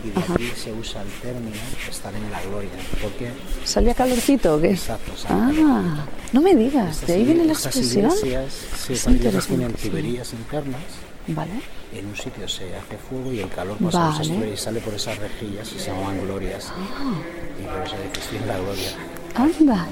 Y 0.04 0.10
de 0.10 0.20
aquí 0.20 0.52
se 0.54 0.70
usa 0.72 1.00
el 1.00 1.08
término 1.22 1.56
estar 1.88 2.14
en 2.14 2.30
la 2.30 2.42
gloria. 2.42 2.70
Porque 3.00 3.30
¿Salía 3.64 3.94
calorcito 3.94 4.56
o 4.56 4.60
qué? 4.60 4.72
Exacto, 4.72 5.12
Ah, 5.30 6.04
no 6.32 6.42
me 6.42 6.54
digas, 6.54 6.90
estas 6.96 7.06
de 7.08 7.14
ahí 7.14 7.24
viene 7.24 7.44
la 7.46 7.52
expresión. 7.54 8.04
iglesias, 8.10 8.52
sí, 8.52 8.92
Es 8.92 8.98
estas 9.00 9.14
iglesias 9.14 9.46
tienen 9.46 9.74
sí. 9.78 9.88
tuberías 9.88 10.32
internas. 10.34 10.82
Vale. 11.28 11.52
En 11.94 12.06
un 12.06 12.16
sitio 12.16 12.46
se 12.46 12.76
hace 12.76 12.98
fuego 12.98 13.32
y 13.32 13.40
el 13.40 13.48
calor 13.48 13.78
pasa 13.78 14.10
Vale. 14.10 14.52
y 14.52 14.56
sale 14.58 14.80
por 14.80 14.92
esas 14.92 15.16
rejillas 15.18 15.72
y 15.72 15.78
se 15.78 15.90
llaman 15.90 16.20
glorias. 16.20 16.70
Ah. 16.70 17.14
Y 17.58 17.64
por 17.64 17.86
eso 17.86 17.96
estoy 18.20 18.36
en 18.38 18.46
la 18.48 18.58
gloria. 18.58 18.90
Anda. 19.34 19.86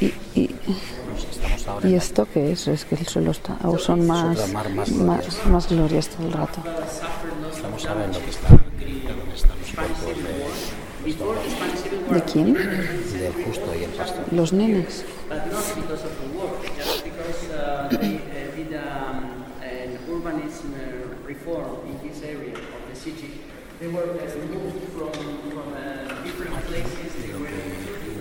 ¿Y, 0.00 0.12
y, 1.84 1.94
esto 1.94 2.26
qué 2.32 2.52
es? 2.52 2.66
Es 2.68 2.84
que 2.84 2.94
el 2.96 3.06
suelo 3.06 3.30
está, 3.30 3.56
o 3.64 3.78
son 3.78 4.06
más, 4.06 4.52
mar, 4.52 4.68
más 4.70 4.90
más, 4.90 4.90
glorias. 4.90 5.46
más 5.46 5.68
glorias 5.68 6.08
todo 6.08 6.26
el 6.26 6.32
rato. 6.32 6.60
Estamos 7.54 7.86
ahora 7.86 8.04
en 8.04 8.12
lo 8.12 8.18
que 8.18 8.30
está 8.30 8.48
cripta, 8.78 9.12
donde 9.14 9.34
están 9.34 9.56
los 9.58 9.72
cuerpos 9.72 10.06
de, 12.10 12.14
¿De 12.14 12.22
quién? 12.22 12.54
del 12.54 13.32
justo 13.44 13.74
y 13.78 13.84
el 13.84 13.90
pastor. 13.90 14.24
Los 14.32 14.52
nenes. 14.52 15.04
uh, 23.80 23.84
uh, 23.84 23.90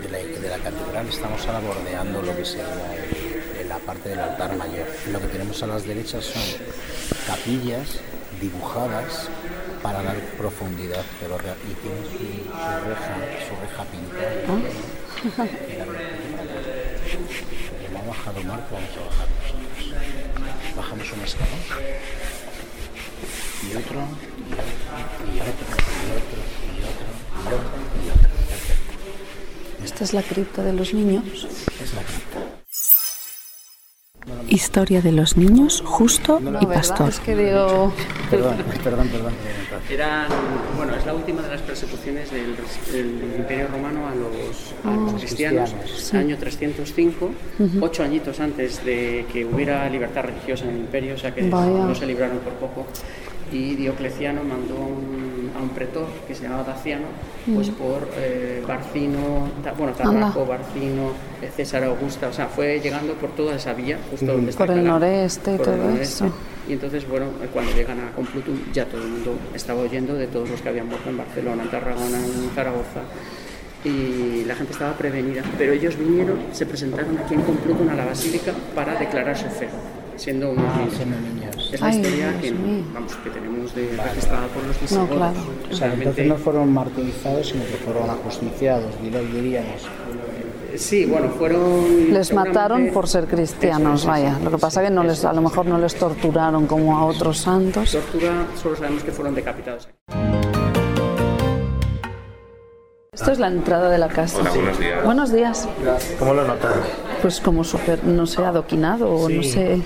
de 0.01 0.09
la, 0.11 0.17
de 0.17 0.49
la 0.49 0.57
catedral 0.57 1.07
estamos 1.07 1.47
ahora 1.47 1.59
bordeando 1.59 2.21
lo 2.21 2.35
que 2.35 2.45
sería 2.45 2.65
la 3.67 3.77
parte 3.79 4.09
del 4.09 4.19
altar 4.19 4.55
mayor. 4.57 4.87
Lo 5.11 5.19
que 5.19 5.27
tenemos 5.27 5.63
a 5.63 5.67
las 5.67 5.85
derechas 5.85 6.25
son 6.25 6.43
capillas 7.27 7.99
dibujadas 8.39 9.29
para 9.81 10.03
dar 10.03 10.17
profundidad, 10.37 11.03
pero 11.19 11.37
y 11.37 11.73
tiene 11.81 12.03
su, 12.03 12.17
su 12.17 12.55
reja, 12.87 13.15
su 13.47 13.55
reja 13.61 13.83
pintada. 13.85 14.31
Ha 17.95 18.07
bajado 18.07 18.43
Marco, 18.43 18.75
vamos 18.75 18.97
a 18.97 18.99
bajar 19.05 19.27
nosotros. 19.41 19.71
Bajamos 20.75 21.11
un 21.13 21.21
escalón 21.21 21.61
y 23.63 23.75
otro, 23.77 23.99
y 24.49 24.53
otro, 24.53 24.65
y 25.33 25.39
otro, 25.39 26.39
y 26.75 26.81
otro, 26.81 27.07
y 28.03 28.09
otro, 28.11 28.29
y. 29.81 29.85
Esta 29.85 30.03
es 30.03 30.13
la 30.13 30.23
cripta 30.23 30.63
de 30.63 30.73
los 30.73 30.93
niños. 30.93 31.47
Es 31.81 31.93
la 31.93 32.01
cripta. 32.01 32.39
Historia 34.47 35.01
de 35.01 35.11
los 35.11 35.37
niños, 35.37 35.83
justo 35.85 36.41
y 36.59 36.65
pastor. 36.65 37.09
Es 37.09 37.19
que 37.19 37.35
digo... 37.35 37.93
Perdón, 38.31 38.55
perdón, 38.83 39.07
perdón. 39.09 39.33
Eran, 39.89 40.27
bueno, 40.77 40.95
es 40.95 41.05
la 41.05 41.13
última 41.13 41.43
de 41.43 41.49
las 41.49 41.61
persecuciones 41.61 42.31
del, 42.31 42.55
del 42.91 43.35
Imperio 43.37 43.67
Romano 43.67 44.07
a 44.07 44.15
los, 44.15 44.73
a 44.83 44.95
los 44.95 45.21
cristianos, 45.21 45.73
cristianos. 45.73 46.13
año 46.13 46.37
305, 46.37 47.31
ocho 47.81 48.03
añitos 48.03 48.39
antes 48.39 48.83
de 48.83 49.27
que 49.31 49.45
hubiera 49.45 49.87
libertad 49.89 50.23
religiosa 50.23 50.63
en 50.65 50.71
el 50.71 50.77
imperio, 50.77 51.13
o 51.13 51.17
sea 51.17 51.33
que 51.33 51.47
Vaya. 51.47 51.85
no 51.85 51.93
se 51.93 52.07
libraron 52.07 52.39
por 52.39 52.53
poco. 52.53 52.87
Y 53.51 53.75
Diocleciano 53.75 54.43
mandó 54.43 54.75
a 54.75 54.79
un, 54.87 55.51
a 55.57 55.61
un 55.61 55.69
pretor 55.69 56.07
que 56.27 56.33
se 56.35 56.43
llamaba 56.43 56.63
Daciano, 56.63 57.05
pues 57.53 57.69
por 57.69 58.09
eh, 58.17 58.63
Barcino, 58.67 59.47
Ta- 59.63 59.73
bueno, 59.73 59.93
Tarraco. 59.93 60.45
Barcino, 60.45 61.11
eh, 61.41 61.49
César 61.55 61.83
Augusta, 61.83 62.27
o 62.27 62.33
sea, 62.33 62.47
fue 62.47 62.79
llegando 62.79 63.13
por 63.13 63.29
toda 63.31 63.55
esa 63.55 63.73
vía, 63.73 63.99
justo 64.09 64.25
donde 64.25 64.49
está 64.49 64.65
Por 64.65 64.75
el 64.75 64.83
noreste 64.83 65.53
y 65.53 65.57
por 65.57 65.67
el 65.69 65.75
todo 65.75 65.89
noreste. 65.91 66.25
eso. 66.25 66.33
Y 66.67 66.73
entonces, 66.73 67.07
bueno, 67.07 67.27
eh, 67.43 67.47
cuando 67.53 67.71
llegan 67.73 67.99
a 67.99 68.11
Complutum, 68.13 68.55
ya 68.73 68.85
todo 68.85 69.03
el 69.03 69.09
mundo 69.09 69.35
estaba 69.53 69.81
oyendo 69.81 70.15
de 70.15 70.25
todos 70.27 70.49
los 70.49 70.61
que 70.61 70.69
habían 70.69 70.87
muerto 70.87 71.09
en 71.09 71.17
Barcelona, 71.17 71.63
en 71.63 71.69
Tarragona, 71.69 72.17
en 72.17 72.49
Zaragoza. 72.55 73.01
Y 73.83 74.43
la 74.45 74.55
gente 74.55 74.73
estaba 74.73 74.93
prevenida. 74.97 75.43
Pero 75.59 75.71
ellos 75.73 75.95
vinieron, 75.95 76.39
se 76.53 76.65
presentaron 76.65 77.15
aquí 77.19 77.35
en 77.35 77.41
Complutum 77.43 77.87
a 77.89 77.93
la 77.93 78.05
Basílica 78.05 78.51
para 78.73 78.95
declarar 78.97 79.37
su 79.37 79.45
fe, 79.45 79.67
siendo 80.17 80.51
unos 80.51 80.63
niños. 80.77 80.93
Ah, 80.93 80.95
Siendo 80.97 81.17
niños. 81.19 81.69
Es 81.73 81.81
la 81.81 81.87
Ay, 81.87 81.95
historia 81.97 82.31
Dios 82.31 82.41
que, 82.41 82.51
vamos, 82.93 83.15
que 83.15 83.29
tenemos 83.29 83.75
de, 83.75 83.97
registrada 84.03 84.47
por 84.47 84.63
los 84.63 84.81
visigodos. 84.81 85.09
claro. 85.09 85.33
O 85.71 85.75
sea, 85.75 85.93
entonces 85.93 86.27
no 86.27 86.35
fueron 86.37 86.73
martirizados, 86.73 87.47
sino 87.49 87.63
que 87.65 87.73
fueron 87.83 88.09
ajusticiados, 88.09 88.93
dir- 89.03 89.31
diríamos. 89.31 89.81
Sí, 90.77 91.05
bueno, 91.05 91.29
fueron... 91.29 92.11
Les 92.13 92.33
mataron 92.33 92.89
por 92.91 93.07
ser 93.07 93.25
cristianos, 93.27 94.01
es, 94.01 94.07
vaya. 94.07 94.37
Lo 94.43 94.51
que 94.51 94.57
pasa 94.57 94.81
sí, 94.81 94.87
que 94.87 94.93
no 94.93 95.03
les, 95.03 95.23
a 95.23 95.31
lo 95.31 95.41
mejor 95.41 95.65
no 95.65 95.77
les 95.77 95.95
torturaron 95.95 96.67
como 96.67 96.97
a 96.97 97.05
otros 97.05 97.37
santos. 97.37 97.91
Tortura, 97.91 98.45
solo 98.61 98.75
sabemos 98.75 99.03
que 99.03 99.11
fueron 99.11 99.35
decapitados. 99.35 99.87
Esto 103.13 103.31
es 103.31 103.39
la 103.39 103.47
entrada 103.47 103.89
de 103.89 103.97
la 103.97 104.09
casa. 104.09 104.39
Hola, 104.41 104.49
buenos 104.51 104.77
días. 104.79 105.03
Buenos 105.05 105.31
días. 105.31 105.69
¿Cómo 106.19 106.33
lo 106.33 106.43
notas? 106.45 106.73
Pues 107.21 107.39
como 107.41 107.63
súper, 107.63 108.03
no 108.03 108.25
sé, 108.25 108.43
adoquinado 108.43 109.09
o 109.09 109.29
no 109.29 109.43
sé. 109.43 109.79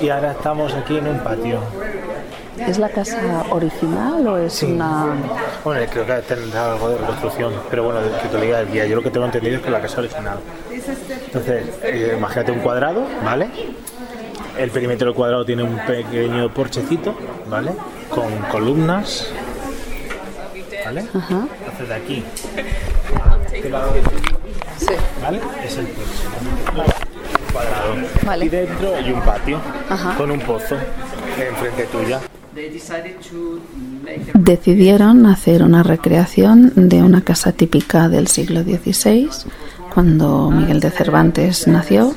Y 0.00 0.08
ahora 0.08 0.32
estamos 0.32 0.72
aquí 0.74 0.96
en 0.98 1.06
un 1.08 1.18
patio. 1.20 1.58
¿Es 2.58 2.78
la 2.78 2.88
casa 2.88 3.44
original 3.50 4.26
o 4.28 4.38
es 4.38 4.52
Sí. 4.54 4.66
una...? 4.66 5.06
Bueno, 5.64 5.84
creo 5.90 6.06
que 6.06 6.12
tendrá 6.22 6.72
algo 6.72 6.88
de 6.88 6.98
reconstrucción, 6.98 7.52
pero 7.68 7.84
bueno, 7.84 8.00
que 8.22 8.28
te 8.28 8.34
lo 8.38 8.40
diga 8.44 8.60
el 8.60 8.70
guía. 8.70 8.86
Yo 8.86 8.96
lo 8.96 9.02
que 9.02 9.10
tengo 9.10 9.26
entendido 9.26 9.56
es 9.56 9.60
que 9.60 9.66
es 9.68 9.72
la 9.72 9.80
casa 9.80 10.00
original. 10.00 10.38
Entonces, 11.26 11.64
eh, 11.82 12.14
imagínate 12.16 12.52
un 12.52 12.60
cuadrado, 12.60 13.02
¿vale? 13.24 13.48
El 14.56 14.70
perímetro 14.70 15.08
del 15.08 15.16
cuadrado 15.16 15.44
tiene 15.44 15.64
un 15.64 15.76
pequeño 15.84 16.48
porchecito, 16.54 17.14
¿vale? 17.50 17.72
Con 18.08 18.32
columnas, 18.52 19.28
¿vale? 20.84 21.04
Ajá. 21.14 21.48
Entonces 21.60 21.88
de 21.88 21.94
aquí, 21.94 22.24
Sí. 24.78 24.86
¿vale? 25.22 25.40
Es 25.64 25.76
el. 25.78 25.86
Cuadrado. 27.52 27.94
Vale. 28.24 28.44
Y 28.46 28.48
dentro 28.48 28.94
hay 28.96 29.12
un 29.12 29.20
patio 29.22 29.60
Ajá. 29.88 30.16
con 30.16 30.30
un 30.30 30.40
pozo 30.40 30.76
enfrente 31.38 31.84
tuya. 31.92 32.20
Decidieron 34.34 35.26
hacer 35.26 35.62
una 35.62 35.82
recreación 35.82 36.72
de 36.76 37.02
una 37.02 37.22
casa 37.22 37.52
típica 37.52 38.08
del 38.08 38.28
siglo 38.28 38.62
XVI, 38.62 39.28
cuando 39.92 40.50
Miguel 40.50 40.80
de 40.80 40.90
Cervantes 40.90 41.66
nació. 41.66 42.14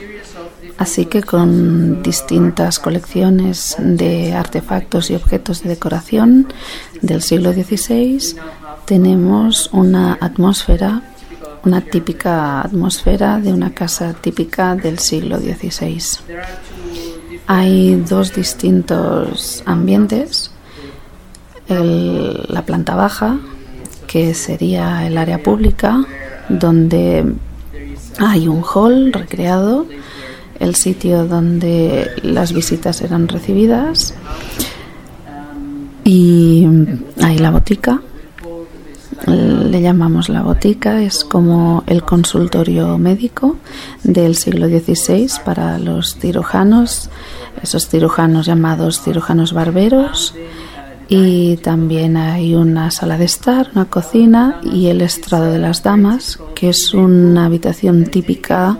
Así 0.77 1.05
que 1.07 1.23
con 1.23 2.03
distintas 2.03 2.77
colecciones 2.77 3.77
de 3.79 4.33
artefactos 4.33 5.09
y 5.09 5.15
objetos 5.15 5.63
de 5.63 5.69
decoración 5.69 6.53
del 7.01 7.23
siglo 7.23 7.51
XVI 7.51 8.35
tenemos 8.87 9.69
una 9.73 10.17
atmósfera, 10.21 11.01
una 11.65 11.81
típica 11.81 12.61
atmósfera 12.61 13.37
de 13.37 13.51
una 13.51 13.73
casa 13.73 14.13
típica 14.13 14.75
del 14.75 14.97
siglo 14.99 15.39
XVI. 15.39 16.01
Hay 17.47 17.95
dos 18.07 18.33
distintos 18.33 19.61
ambientes. 19.65 20.51
La 21.67 22.65
planta 22.65 22.95
baja, 22.95 23.37
que 24.07 24.33
sería 24.33 25.05
el 25.05 25.17
área 25.17 25.43
pública, 25.43 26.05
donde 26.47 27.25
hay 28.19 28.47
un 28.47 28.63
hall 28.63 29.11
recreado, 29.11 29.85
el 30.61 30.75
sitio 30.75 31.25
donde 31.25 32.09
las 32.23 32.53
visitas 32.53 33.01
eran 33.01 33.27
recibidas, 33.27 34.13
y 36.05 36.65
hay 37.21 37.37
la 37.37 37.51
botica. 37.51 38.01
Le 39.27 39.81
llamamos 39.81 40.29
la 40.29 40.41
botica, 40.41 41.03
es 41.03 41.25
como 41.25 41.83
el 41.85 42.03
consultorio 42.03 42.97
médico 42.97 43.57
del 44.03 44.35
siglo 44.35 44.67
XVI 44.67 45.29
para 45.43 45.77
los 45.79 46.15
cirujanos, 46.15 47.09
esos 47.61 47.89
cirujanos 47.89 48.45
llamados 48.45 49.01
cirujanos 49.01 49.51
barberos. 49.51 50.33
Y 51.09 51.57
también 51.57 52.15
hay 52.15 52.55
una 52.55 52.89
sala 52.89 53.17
de 53.17 53.25
estar, 53.25 53.69
una 53.75 53.85
cocina 53.85 54.61
y 54.63 54.87
el 54.87 55.01
estrado 55.01 55.51
de 55.51 55.59
las 55.59 55.83
damas, 55.83 56.39
que 56.55 56.69
es 56.69 56.93
una 56.93 57.45
habitación 57.45 58.05
típica 58.05 58.77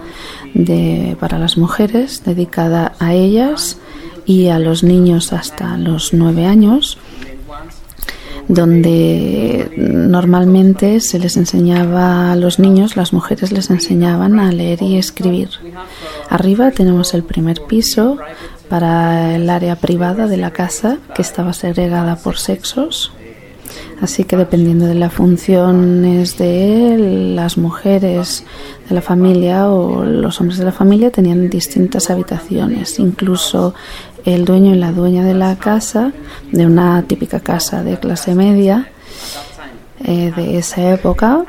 de, 0.54 1.18
para 1.20 1.40
las 1.40 1.58
mujeres, 1.58 2.24
dedicada 2.24 2.94
a 3.00 3.14
ellas 3.14 3.78
y 4.26 4.48
a 4.48 4.60
los 4.60 4.84
niños 4.84 5.34
hasta 5.34 5.78
los 5.78 6.14
nueve 6.14 6.46
años 6.46 6.98
donde 8.48 9.72
normalmente 9.78 11.00
se 11.00 11.20
les 11.20 11.36
enseñaba 11.38 12.32
a 12.32 12.36
los 12.36 12.60
niños, 12.60 12.96
las 12.96 13.12
mujeres 13.14 13.52
les 13.52 13.70
enseñaban 13.70 14.40
a 14.40 14.52
leer 14.52 14.82
y 14.82 14.98
escribir. 14.98 15.50
Arriba 16.30 16.72
tenemos 16.72 17.14
el 17.14 17.24
primer 17.24 17.62
piso 17.64 18.18
para 18.70 19.36
el 19.36 19.50
área 19.50 19.76
privada 19.76 20.28
de 20.28 20.38
la 20.38 20.52
casa 20.52 20.98
que 21.16 21.22
estaba 21.22 21.54
segregada 21.54 22.16
por 22.16 22.38
sexos. 22.38 23.12
Así 24.02 24.26
que 24.26 24.38
dependiendo 24.38 24.86
de 24.86 24.94
las 24.94 25.12
funciones 25.12 26.38
de 26.38 26.94
él, 26.94 27.36
las 27.36 27.58
mujeres 27.58 28.44
de 28.88 28.94
la 28.94 29.02
familia 29.02 29.70
o 29.70 30.04
los 30.04 30.40
hombres 30.40 30.60
de 30.60 30.66
la 30.66 30.72
familia 30.72 31.10
tenían 31.10 31.50
distintas 31.50 32.12
habitaciones. 32.12 33.00
Incluso 33.00 33.74
el 34.24 34.46
dueño 34.46 34.76
y 34.76 34.78
la 34.78 34.92
dueña 34.92 35.26
de 35.26 35.34
la 35.34 35.56
casa, 35.56 36.12
de 36.52 36.66
una 36.68 37.02
típica 37.04 37.40
casa 37.40 37.84
de 37.84 37.98
clase 37.98 38.36
media 38.36 38.88
eh, 40.06 40.32
de 40.36 40.60
esa 40.60 40.94
época, 40.94 41.44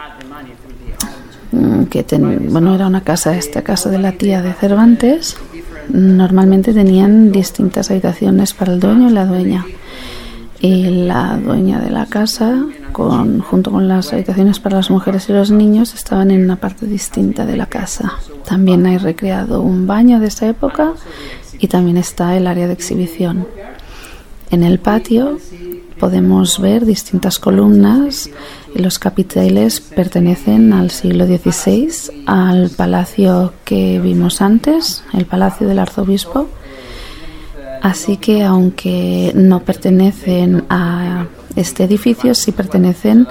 mm, 1.52 1.85
que 1.85 2.05
bueno 2.49 2.75
era 2.75 2.87
una 2.87 3.02
casa, 3.02 3.37
esta 3.37 3.61
casa 3.61 3.90
de 3.90 3.99
la 3.99 4.12
tía 4.12 4.40
de 4.40 4.55
Cervantes, 4.55 5.37
normalmente 5.90 6.73
tenían 6.73 7.31
distintas 7.31 7.90
habitaciones 7.90 8.55
para 8.55 8.73
el 8.73 8.81
dueño 8.81 9.11
y 9.11 9.12
la 9.12 9.26
dueña 9.26 9.67
y 10.61 11.07
la 11.07 11.37
dueña 11.37 11.81
de 11.81 11.91
la 11.91 12.07
casa, 12.07 12.65
con, 12.93 13.41
junto 13.41 13.71
con 13.71 13.88
las 13.88 14.12
habitaciones 14.12 14.59
para 14.59 14.77
las 14.77 14.91
mujeres 14.91 15.29
y 15.29 15.33
los 15.33 15.50
niños, 15.50 15.95
estaban 15.95 16.31
en 16.31 16.43
una 16.45 16.57
parte 16.57 16.87
distinta 16.87 17.47
de 17.47 17.57
la 17.57 17.67
casa. 17.67 18.15
También 18.45 18.87
hay 18.87 18.99
recreado 18.99 19.62
un 19.62 19.87
baño 19.87 20.21
de 20.21 20.29
esa 20.29 20.49
época 20.49 20.95
y 21.59 21.69
también 21.69 21.97
está 21.97 22.37
el 22.37 22.47
área 22.47 22.67
de 22.67 22.73
exhibición. 22.73 23.47
En 24.50 24.62
el 24.62 24.79
patio 24.79 25.38
podemos 25.99 26.61
ver 26.61 26.87
distintas 26.87 27.38
columnas 27.38 28.31
los 28.75 28.99
capiteles 28.99 29.81
pertenecen 29.81 30.73
al 30.73 30.91
siglo 30.91 31.27
XVI, 31.27 31.91
al 32.27 32.71
palacio 32.71 33.53
que 33.65 33.99
vimos 33.99 34.41
antes, 34.41 35.03
el 35.12 35.27
palacio 35.27 35.67
del 35.67 35.79
arzobispo 35.79 36.49
Así 37.82 38.16
que 38.16 38.44
aunque 38.44 39.32
no 39.35 39.61
pertenecen 39.61 40.64
a 40.68 41.26
este 41.56 41.85
edificio, 41.85 42.35
sí 42.35 42.52
pertenecen 42.52 43.26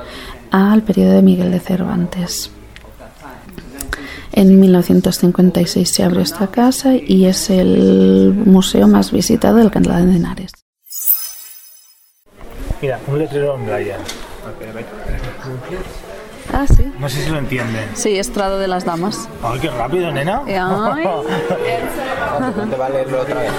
al 0.51 0.83
periodo 0.83 1.13
de 1.13 1.21
Miguel 1.21 1.51
de 1.51 1.59
Cervantes. 1.59 2.51
En 4.31 4.59
1956 4.59 5.89
se 5.89 6.03
abrió 6.03 6.21
esta 6.21 6.47
casa 6.47 6.93
y 6.93 7.25
es 7.25 7.49
el 7.49 8.33
museo 8.45 8.87
más 8.87 9.11
visitado 9.11 9.57
del 9.57 9.71
Canadá 9.71 10.05
de 10.05 10.15
Henares. 10.15 10.51
Mira, 12.81 12.99
un 13.07 13.17
letrero 13.17 13.55
en 13.55 13.65
Brian. 13.65 13.99
Ah, 16.53 16.65
sí. 16.67 16.91
No 16.99 17.09
sé 17.09 17.23
si 17.23 17.29
lo 17.29 17.37
entienden. 17.37 17.89
Sí, 17.93 18.17
estrado 18.17 18.57
de 18.59 18.67
las 18.67 18.85
damas. 18.85 19.27
Ay, 19.43 19.59
qué 19.59 19.69
rápido, 19.69 20.11
nena. 20.11 20.41
Ay. 20.45 21.03
¿Dónde 22.55 22.77
va 22.77 22.85
a 22.85 22.89
leerlo 22.89 23.21
otra 23.21 23.41
vez? 23.41 23.51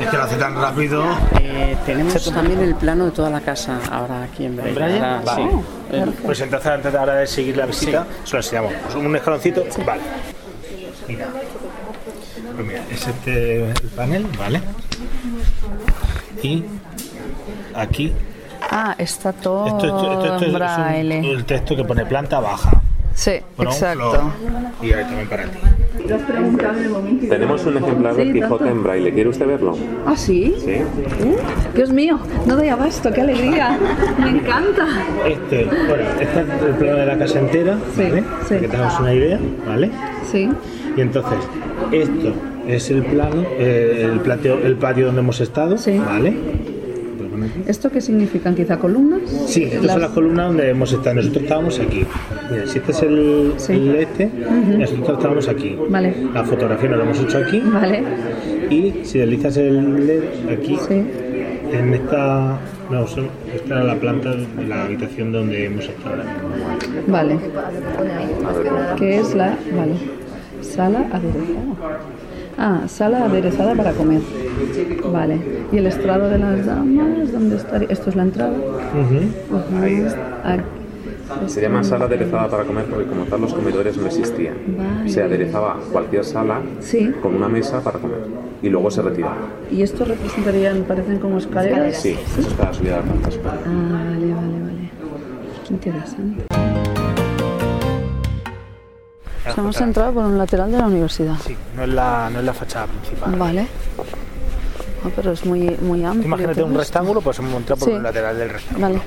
es 0.00 0.08
que 0.08 0.16
lo 0.16 0.22
hace 0.24 0.36
tan 0.36 0.54
rápido. 0.56 1.04
Eh, 1.40 1.76
tenemos 1.86 2.32
también 2.32 2.60
el 2.60 2.74
plano 2.74 3.06
de 3.06 3.10
toda 3.12 3.30
la 3.30 3.40
casa 3.40 3.78
ahora 3.90 4.22
aquí 4.24 4.44
en 4.44 4.56
Brian. 4.56 4.74
Brian? 4.74 5.04
Ahora, 5.04 5.22
Vale. 5.24 5.50
sí. 5.50 6.12
Pues 6.24 6.40
entonces 6.40 6.70
antes 6.70 6.92
de 6.92 6.98
ahora 6.98 7.14
de 7.14 7.26
seguir 7.26 7.56
la 7.56 7.66
visita, 7.66 8.06
se 8.24 8.32
lo 8.32 8.38
enseñamos. 8.38 8.72
Pues 8.82 8.94
un 8.94 9.16
escaloncito, 9.16 9.64
vale. 9.84 10.02
Mira. 11.08 11.26
Pues 12.54 12.66
mira, 12.66 12.82
es 12.90 13.06
este 13.06 13.70
el 13.70 13.88
panel, 13.96 14.26
¿vale? 14.38 14.60
Y 16.42 16.64
aquí, 17.74 18.12
Ah, 18.70 18.94
está 18.98 19.32
todo 19.32 19.66
esto, 19.66 19.78
esto- 19.86 20.12
esto- 20.12 20.24
esto 20.24 20.36
en 20.36 20.42
es 20.42 20.48
un- 20.48 20.54
braille. 20.54 21.32
el 21.32 21.44
texto 21.44 21.74
que 21.76 21.84
pone 21.84 22.06
planta 22.06 22.38
baja. 22.40 22.80
Sí, 23.14 23.32
exacto. 23.58 24.32
Y 24.80 24.92
ahí 24.92 25.04
también 25.04 25.28
para 25.28 25.44
ti. 25.44 25.58
Tenemos 27.28 27.66
un 27.66 27.76
ejemplar 27.76 28.14
del 28.14 28.32
Quijote 28.32 28.68
en 28.68 28.82
braille. 28.82 29.12
¿Quiere 29.12 29.28
usted 29.28 29.46
verlo? 29.46 29.76
¿Ah, 30.06 30.16
sí? 30.16 30.54
Sí. 30.64 30.76
Dios 31.74 31.90
mío, 31.92 32.18
no 32.46 32.56
doy 32.56 32.68
abasto, 32.68 33.12
qué 33.12 33.20
alegría. 33.22 33.78
Me 34.18 34.30
encanta. 34.30 34.86
Este, 35.26 35.64
bueno, 35.64 36.04
este 36.20 36.40
es 36.40 36.62
el 36.66 36.74
plano 36.76 36.96
de 36.98 37.06
la 37.06 37.18
casa 37.18 37.38
entera, 37.40 37.76
Sí, 37.96 38.02
¿vale? 38.02 38.20
sí. 38.20 38.24
Para 38.48 38.60
que 38.60 38.68
tengamos 38.68 39.00
una 39.00 39.14
idea, 39.14 39.38
¿vale? 39.66 39.90
Sí. 40.30 40.48
Y 40.96 41.00
entonces, 41.00 41.38
esto 41.92 42.32
es 42.66 42.90
el 42.90 43.04
plano, 43.04 43.42
eh, 43.58 44.08
el, 44.10 44.20
plateo, 44.20 44.58
el 44.58 44.76
patio 44.76 45.06
donde 45.06 45.20
hemos 45.20 45.40
estado, 45.40 45.76
Sí. 45.76 45.98
¿vale? 45.98 46.34
¿Esto 47.66 47.90
qué 47.90 48.00
significan? 48.00 48.54
¿Quizá 48.54 48.78
columnas? 48.78 49.20
Sí, 49.46 49.64
estas 49.64 49.92
son 49.92 50.00
las 50.00 50.10
columnas 50.10 50.46
donde 50.48 50.70
hemos 50.70 50.92
estado. 50.92 51.16
Nosotros 51.16 51.42
estábamos 51.42 51.78
aquí. 51.80 52.04
Mira, 52.50 52.66
si 52.66 52.78
este 52.78 52.92
es 52.92 53.02
el, 53.02 53.54
Sí. 53.56 53.72
el 53.72 53.96
este, 53.96 54.30
nosotros 54.78 55.10
estábamos 55.18 55.48
aquí. 55.48 55.76
Vale. 55.88 56.14
La 56.34 56.44
fotografía 56.44 56.88
nos 56.90 56.98
la 56.98 57.04
hemos 57.04 57.20
hecho 57.20 57.38
aquí. 57.38 57.60
Vale. 57.64 58.02
Y 58.70 59.04
si 59.04 59.18
deslizas 59.18 59.56
el 59.56 60.06
LED 60.06 60.22
aquí, 60.52 60.76
Sí. 60.88 61.04
en 61.72 61.94
esta. 61.94 62.58
No, 62.90 63.04
esta 63.04 63.30
era 63.66 63.84
la 63.84 63.94
planta 63.94 64.30
de 64.34 64.66
la 64.66 64.84
habitación 64.84 65.30
donde 65.32 65.66
hemos 65.66 65.84
estado 65.88 66.10
ahora 66.16 66.24
mismo. 66.24 67.12
Vale. 67.12 67.38
¿Qué 68.98 69.18
es 69.20 69.34
la...? 69.34 69.56
Vale. 69.76 69.94
Sala 70.62 71.08
aderezada. 71.12 72.00
Ah, 72.62 72.82
sala 72.88 73.24
aderezada 73.24 73.74
para 73.74 73.92
comer. 73.92 74.20
Vale. 75.10 75.40
¿Y 75.72 75.78
el 75.78 75.86
estrado 75.86 76.28
de 76.28 76.36
las 76.38 76.66
damas? 76.66 77.32
¿Dónde 77.32 77.56
estaría? 77.56 77.88
¿Esto 77.88 78.10
es 78.10 78.16
la 78.16 78.24
entrada? 78.24 78.52
Ujú. 78.52 79.56
Ujú. 79.56 79.82
Ahí 79.82 79.94
está. 79.94 80.52
Aquí. 80.52 80.62
Se 81.46 81.62
llama 81.62 81.82
sala 81.82 82.04
aderezada 82.04 82.48
para 82.48 82.64
comer 82.64 82.84
porque 82.84 83.06
como 83.06 83.24
tal 83.24 83.40
los 83.40 83.54
comedores 83.54 83.96
no 83.96 84.06
existían. 84.08 84.56
Vale. 84.76 85.08
Se 85.08 85.22
aderezaba 85.22 85.78
cualquier 85.90 86.22
sala 86.22 86.60
Sí. 86.80 87.10
con 87.22 87.34
una 87.34 87.48
mesa 87.48 87.80
para 87.80 87.98
comer 87.98 88.18
y 88.60 88.68
luego 88.68 88.90
se 88.90 89.00
retiraba. 89.00 89.36
¿Y 89.70 89.80
esto 89.80 90.04
representarían, 90.04 90.82
parecen 90.82 91.18
como 91.18 91.38
escaleras? 91.38 91.96
Sí, 91.96 92.14
eso 92.38 92.46
está 92.46 92.74
subida 92.74 92.96
a 92.96 92.98
la 92.98 93.04
planta 93.04 93.30
superior. 93.30 93.62
Ah, 93.64 93.88
vale, 93.90 94.34
vale, 94.34 94.60
vale. 94.60 94.90
Interesante. 95.70 96.59
O 99.40 99.44
sea, 99.44 99.54
hemos 99.56 99.80
entrado 99.80 100.12
por 100.12 100.24
un 100.24 100.36
lateral 100.38 100.70
de 100.70 100.78
la 100.78 100.86
universidad. 100.86 101.36
Sí, 101.46 101.56
no 101.74 101.82
es 101.84 101.88
la, 101.88 102.28
no 102.30 102.40
es 102.40 102.44
la 102.44 102.52
fachada 102.54 102.86
principal. 102.86 103.34
Vale. 103.36 103.66
Ah, 105.04 105.08
pero 105.16 105.32
es 105.32 105.44
muy, 105.46 105.76
muy 105.80 106.04
amplio. 106.04 106.26
Imagínate 106.26 106.62
un 106.62 106.74
rectángulo, 106.76 107.20
pues 107.22 107.38
hemos 107.38 107.54
entrado 107.54 107.78
por 107.80 107.88
Sí. 107.88 107.94
el 107.94 108.02
lateral 108.02 108.36
del 108.38 108.50
rectángulo. 108.50 108.86
Vale. 108.88 109.00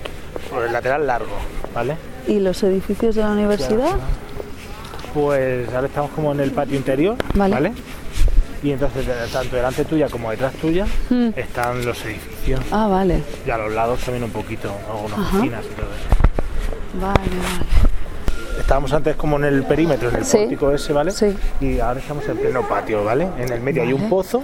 Por 0.50 0.64
el 0.66 0.74
lateral 0.74 1.06
largo, 1.08 1.36
¿vale? 1.74 1.98
¿Y 2.28 2.40
los 2.40 2.64
edificios 2.64 3.14
de 3.16 3.22
la 3.22 3.30
universidad? 3.32 3.92
Pues 5.14 5.72
ahora 5.74 5.88
estamos 5.88 6.12
como 6.12 6.32
en 6.32 6.40
el 6.40 6.52
patio 6.52 6.76
interior, 6.78 7.16
Vale. 7.36 7.54
¿vale? 7.54 7.74
Y 8.64 8.72
entonces 8.72 9.06
tanto 9.32 9.56
delante 9.56 9.86
tuya 9.86 10.08
como 10.10 10.32
detrás 10.32 10.54
tuya 10.54 10.88
Mm. 11.10 11.30
están 11.36 11.86
los 11.86 12.04
edificios. 12.06 12.62
Ah, 12.72 12.88
vale. 12.88 13.22
Y 13.46 13.50
a 13.52 13.58
los 13.58 13.72
lados 13.74 14.00
también 14.00 14.24
un 14.24 14.32
poquito, 14.32 14.72
algunas 14.90 15.20
oficinas 15.20 15.64
y 15.66 15.76
todo 15.76 15.86
eso. 15.88 17.00
Vale, 17.00 17.20
vale. 17.20 17.93
Estábamos 18.64 18.94
antes 18.94 19.18
como 19.18 19.36
en 19.36 19.44
el 19.44 19.64
perímetro, 19.64 20.08
en 20.08 20.16
el 20.16 20.26
Sí. 20.26 20.38
pórtico 20.38 20.72
ese, 20.72 20.94
¿vale? 20.94 21.12
Sí. 21.12 21.36
Y 21.60 21.80
ahora 21.82 22.00
estamos 22.00 22.26
en 22.30 22.38
pleno 22.38 22.62
patio, 22.68 23.04
¿vale? 23.04 23.28
En 23.38 23.52
el 23.52 23.60
medio 23.60 23.84
hay 23.84 23.92
un 23.92 24.08
pozo. 24.10 24.42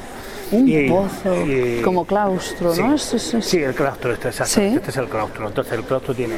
Un 0.51 0.67
y- 0.67 0.89
pozo. 0.89 1.45
y- 1.47 1.81
Como 1.83 2.03
claustro, 2.05 2.73
Sí. 2.75 2.81
¿no? 2.81 2.95
Eso 2.95 3.17
Sí, 3.17 3.63
el 3.63 3.73
claustro, 3.73 4.11
este, 4.11 4.27
exacto. 4.27 4.59
Este 4.59 4.89
es 4.89 4.97
el 4.97 5.07
claustro. 5.07 5.47
Entonces 5.47 5.71
el 5.73 5.83
claustro 5.83 6.13
tiene 6.13 6.35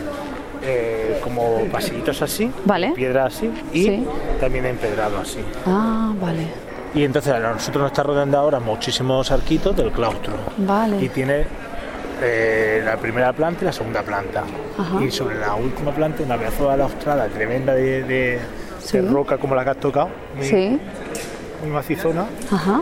eh, 0.64 1.20
como 1.24 1.58
pasillitos 1.72 2.22
así, 2.22 2.52
Vale. 2.66 2.92
piedra 2.92 3.26
así 3.26 3.50
y 3.74 3.84
Sí. 3.84 4.06
también 4.40 4.68
empedrado 4.68 5.18
así. 5.18 5.40
Ah, 5.66 6.14
vale. 6.22 6.46
Y 6.94 7.04
entonces 7.04 7.34
a 7.34 7.40
nosotros 7.40 7.82
nos 7.82 7.92
está 7.92 8.04
rodeando 8.04 8.38
ahora 8.38 8.60
muchísimos 8.60 9.32
arquitos 9.32 9.76
del 9.76 9.92
claustro. 9.92 10.34
Y 10.60 10.62
Vale. 10.66 11.10
tiene 11.10 11.48
eh, 12.22 12.82
la 12.86 12.98
primera 12.98 13.34
planta 13.34 13.62
y 13.64 13.66
la 13.66 13.72
segunda 13.74 14.02
planta. 14.02 14.44
Ajá. 14.78 15.04
Y 15.04 15.12
sobre 15.12 15.38
la 15.40 15.56
última 15.56 15.92
planta 15.92 16.24
una 16.24 16.38
pedazo 16.38 16.64
de 16.64 16.68
balaustrada 16.70 17.28
tremenda 17.28 17.74
de, 17.74 18.04
de- 18.04 18.40
Sí. 18.84 18.98
de 18.98 19.08
roca 19.10 19.38
como 19.38 19.54
la 19.54 19.64
que 19.64 19.70
has 19.72 19.78
tocado, 19.80 20.10
muy, 20.36 20.46
Sí. 20.46 20.80
muy 21.62 21.70
macizona. 21.72 22.26
Ajá. 22.52 22.82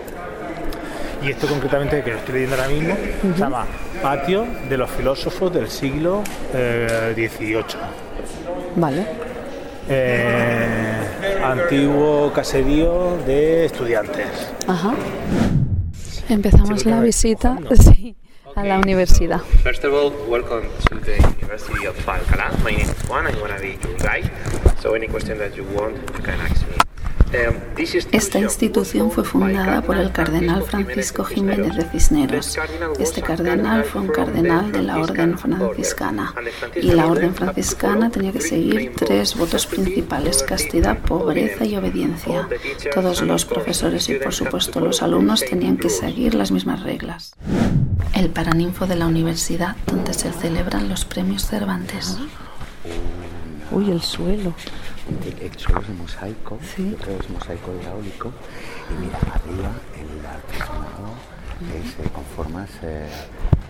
Y 1.21 1.31
esto 1.31 1.47
concretamente, 1.47 2.01
que 2.01 2.11
lo 2.11 2.17
estoy 2.19 2.35
leyendo 2.35 2.55
ahora 2.55 2.69
mismo, 2.69 2.95
se 3.35 3.37
llama 3.39 3.65
Patio 4.01 4.45
de 4.69 4.77
los 4.77 4.89
Filósofos 4.89 5.53
del 5.53 5.69
siglo 5.69 6.21
eh, 6.53 7.13
XVIII. 7.13 7.63
Vale. 8.77 9.05
Eh, 9.89 11.41
antiguo 11.43 12.31
caserío 12.33 13.17
de 13.25 13.65
estudiantes. 13.65 14.27
Ajá. 14.67 14.93
Empezamos 16.29 16.81
Sí, 16.81 16.89
la 16.89 17.01
visita 17.01 17.57
sí, 17.75 18.15
a 18.59 18.63
la 18.65 18.77
universidad. 18.77 19.41
First 19.63 19.85
of 19.85 19.93
all, 19.93 20.11
welcome 20.27 20.67
to 20.89 20.95
the 20.99 21.15
University 21.39 21.85
of 21.85 21.95
Alcalá. 22.05 22.51
My 22.61 22.71
name 22.71 22.81
is 22.81 22.91
Juan. 23.07 23.25
I'm 23.27 23.39
gonna 23.39 23.57
be 23.59 23.79
your 23.87 23.97
guide. 23.99 24.29
So 24.81 24.95
any 24.95 25.07
question 25.07 25.37
that 25.37 25.55
you 25.55 25.63
want, 25.63 25.95
you 25.95 26.21
can 26.21 26.37
ask 26.41 26.68
Esta 28.11 28.39
institución 28.39 29.11
fue 29.11 29.23
fundada 29.23 29.81
por 29.81 29.97
el 29.97 30.11
cardenal 30.11 30.63
Francisco 30.63 31.23
Jiménez 31.23 31.75
de 31.75 31.83
Cisneros. 31.83 32.57
Este 32.99 33.21
cardenal 33.21 33.83
fue 33.83 34.01
un 34.01 34.07
cardenal 34.07 34.71
de 34.71 34.81
la 34.81 34.99
orden 34.99 35.37
franciscana 35.37 36.33
y 36.75 36.91
la 36.91 37.07
orden 37.07 37.35
franciscana 37.35 38.09
tenía 38.09 38.31
que 38.31 38.41
seguir 38.41 38.93
tres 38.95 39.35
votos 39.35 39.67
principales, 39.67 40.43
castidad, 40.43 40.97
pobreza 40.99 41.65
y 41.65 41.75
obediencia. 41.75 42.47
Todos 42.93 43.21
los 43.21 43.45
profesores 43.45 44.09
y 44.09 44.15
por 44.15 44.33
supuesto 44.33 44.79
los 44.79 45.01
alumnos 45.01 45.45
tenían 45.45 45.77
que 45.77 45.89
seguir 45.89 46.33
las 46.33 46.51
mismas 46.51 46.83
reglas. 46.83 47.35
El 48.15 48.29
Paraninfo 48.29 48.87
de 48.87 48.95
la 48.95 49.07
universidad 49.07 49.75
donde 49.85 50.13
se 50.13 50.31
celebran 50.33 50.89
los 50.89 51.05
premios 51.05 51.45
Cervantes. 51.45 52.17
Uy, 53.71 53.91
el 53.91 54.01
suelo. 54.01 54.53
El 55.41 55.59
suelo 55.59 55.81
es 55.81 55.87
de 55.87 55.93
mosaico, 55.93 56.57
yo 56.77 56.97
creo 56.97 57.17
que 57.17 57.25
es 57.25 57.29
mosaico 57.29 57.71
hidráulico. 57.79 58.31
Y 58.89 59.05
mira, 59.05 59.19
arriba 59.33 59.71
el 59.95 60.25
artesonado 60.25 61.13
es 61.75 61.93
eh, 61.99 62.09
con 62.11 62.23
formas 62.23 62.69
eh, 62.81 63.07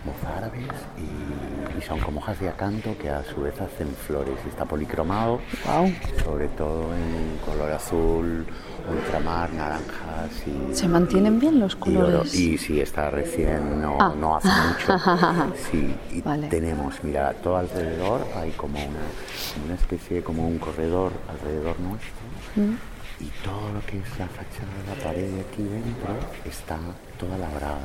mozárabes 0.04 0.68
y, 0.98 1.78
y 1.78 1.82
son 1.82 1.98
como 2.00 2.20
hojas 2.20 2.38
de 2.40 2.48
acanto 2.48 2.96
que 2.98 3.10
a 3.10 3.22
su 3.24 3.42
vez 3.42 3.60
hacen 3.60 3.88
flores. 3.88 4.34
Y 4.46 4.48
está 4.48 4.64
policromado, 4.64 5.40
Wow. 5.66 5.92
sobre 6.24 6.48
todo 6.48 6.94
en 6.94 7.38
color 7.44 7.70
azul, 7.72 8.46
ultramar, 8.90 9.52
naranjas 9.52 10.30
y... 10.46 10.74
¿Se 10.74 10.88
mantienen 10.88 11.38
bien 11.38 11.60
los 11.60 11.74
y 11.74 11.76
colores? 11.76 12.34
Y 12.34 12.58
sí, 12.58 12.80
está 12.80 13.10
recién, 13.10 13.80
no, 13.80 13.96
Ah. 14.00 14.14
no 14.18 14.36
hace 14.36 14.48
mucho. 14.48 14.98
Sí, 15.70 15.94
y 16.12 16.20
Vale. 16.22 16.48
tenemos, 16.48 17.02
mira, 17.04 17.32
todo 17.34 17.56
alrededor 17.56 18.26
hay 18.36 18.50
como 18.52 18.78
una, 18.78 19.64
una 19.64 19.74
especie 19.74 20.16
de 20.16 20.22
como 20.22 20.46
un 20.46 20.58
corredor 20.58 21.12
alrededor 21.28 21.78
nuestro. 21.80 22.10
Mm. 22.56 22.74
Y 23.22 23.26
todo 23.44 23.72
lo 23.74 23.80
que 23.84 23.98
es 23.98 24.18
la 24.18 24.26
fachada 24.28 24.72
de 24.82 24.96
la 24.96 25.04
pared 25.04 25.30
de 25.30 25.40
aquí 25.42 25.62
dentro 25.62 26.08
está 26.48 26.78
toda 27.18 27.36
labrada 27.36 27.78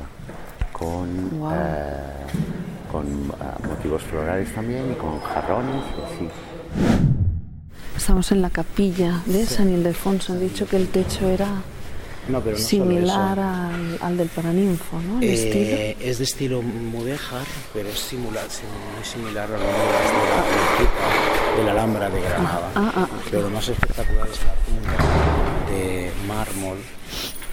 con, 0.78 1.30
Guau. 1.38 1.54
eh, 1.54 1.96
con 2.92 3.06
eh, 3.06 3.66
motivos 3.68 4.02
florales 4.02 4.52
también 4.54 4.92
y 4.92 4.94
con 4.94 5.18
jarrones 5.20 5.82
y 5.96 6.14
así. 6.14 6.28
Estamos 7.96 8.30
en 8.32 8.42
la 8.42 8.50
capilla 8.50 9.22
de 9.24 9.46
San 9.46 9.70
Ildefonso. 9.72 10.34
Han 10.34 10.40
dicho 10.40 10.66
que 10.68 10.76
el 10.76 10.88
techo 10.88 11.28
era 11.28 11.46
No, 12.28 12.40
pero 12.40 12.58
no 12.58 12.62
similar 12.62 13.38
al, 13.40 13.98
al 14.02 14.16
del 14.18 14.28
Paraninfo, 14.28 15.00
¿no? 15.00 15.18
El 15.22 15.28
Eh, 15.30 15.96
es 16.00 16.18
de 16.18 16.24
estilo 16.24 16.60
mudéjar, 16.60 17.46
pero 17.72 17.88
es 17.88 17.98
similar, 17.98 18.44
sim- 18.50 18.66
muy 18.94 19.04
similar 19.04 19.48
a 19.48 19.52
las 19.52 19.60
de 19.60 19.66
la 19.66 21.56
de 21.56 21.64
la 21.64 21.70
Alhambra 21.72 22.10
de 22.10 22.20
Granada. 22.20 22.70
Ah, 22.74 22.92
ah, 22.96 23.08
Pero 23.30 23.42
lo 23.44 23.50
más 23.50 23.66
espectacular 23.68 24.28
es 24.28 24.40
la 24.44 24.54
tumba 24.66 25.70
de 25.70 26.10
mármol 26.28 26.76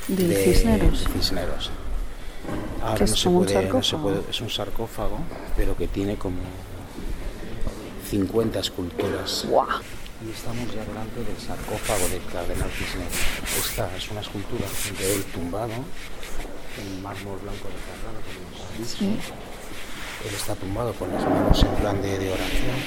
Del 0.10 0.28
de 0.28 0.36
Cisneros. 0.36 1.06
de 1.06 1.10
Cisneros. 1.22 1.72
Ahora 2.84 3.06
no 3.06 3.16
se 3.16 3.30
puede, 3.30 3.54
no 3.70 3.82
se 3.84 3.90
sarcófago. 3.92 4.04
puede- 4.04 4.30
es 4.30 4.42
un 4.42 4.50
sarcófago, 4.50 5.18
pero 5.56 5.76
que 5.78 5.88
tiene 5.88 6.16
como 6.18 6.38
50 8.10 8.60
esculturas. 8.60 9.46
Guau. 9.48 9.68
Y 10.26 10.32
estamos 10.32 10.68
ya 10.74 10.84
delante 10.86 11.24
del 11.24 11.38
sarcófago 11.38 12.08
del 12.10 12.24
cardenal 12.32 12.70
Cisneros. 12.72 13.14
Esta 13.60 13.96
es 13.98 14.10
una 14.12 14.22
escultura 14.22 14.66
de 14.98 15.16
él 15.16 15.24
tumbado 15.26 15.72
en 15.74 17.02
mármol 17.02 17.40
blanco 17.40 17.68
de 17.68 17.80
Carrara, 17.84 18.20
como 18.24 18.78
hemos 18.78 18.90
dicho. 18.90 18.98
Sí. 19.00 19.20
Él 20.30 20.36
está 20.36 20.56
tumbado 20.56 20.94
con 20.94 21.12
las 21.14 21.24
manos 21.28 21.62
en 21.64 21.76
plan 21.76 22.02
de, 22.02 22.20
de 22.20 22.32
oración. 22.32 22.78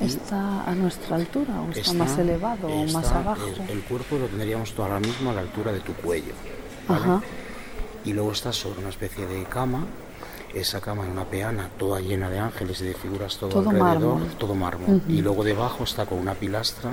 ¿Está 0.00 0.62
a 0.64 0.74
nuestra 0.76 1.16
altura 1.16 1.60
o 1.60 1.68
está, 1.70 1.80
Está- 1.80 1.92
más 1.94 2.16
elevado 2.18 2.68
o 2.68 2.84
más 2.92 3.10
abajo? 3.10 3.42
El, 3.68 3.78
el 3.78 3.82
cuerpo 3.82 4.16
lo 4.18 4.26
tendríamos 4.26 4.72
ahora 4.78 5.00
mismo 5.00 5.30
a 5.30 5.34
la 5.34 5.40
altura 5.40 5.72
de 5.72 5.80
tu 5.80 5.92
cuello. 5.94 6.34
¿vale? 6.86 7.00
Ajá. 7.02 7.22
Y 8.04 8.12
luego 8.12 8.32
está 8.32 8.52
sobre 8.52 8.80
una 8.80 8.88
especie 8.90 9.26
de 9.26 9.44
cama. 9.44 9.86
Esa 10.54 10.80
cama 10.80 11.04
en 11.04 11.10
una 11.12 11.24
peana 11.26 11.68
toda 11.78 12.00
llena 12.00 12.30
de 12.30 12.38
ángeles 12.38 12.80
y 12.80 12.84
de 12.84 12.94
figuras 12.94 13.36
todo, 13.36 13.50
Todo 13.50 13.68
alrededor, 13.70 14.14
mármol. 14.14 14.28
todo 14.38 14.54
mármol. 14.54 15.02
Y 15.08 15.20
luego 15.20 15.44
debajo 15.44 15.84
está 15.84 16.06
con 16.06 16.18
una 16.18 16.34
pilastra 16.34 16.90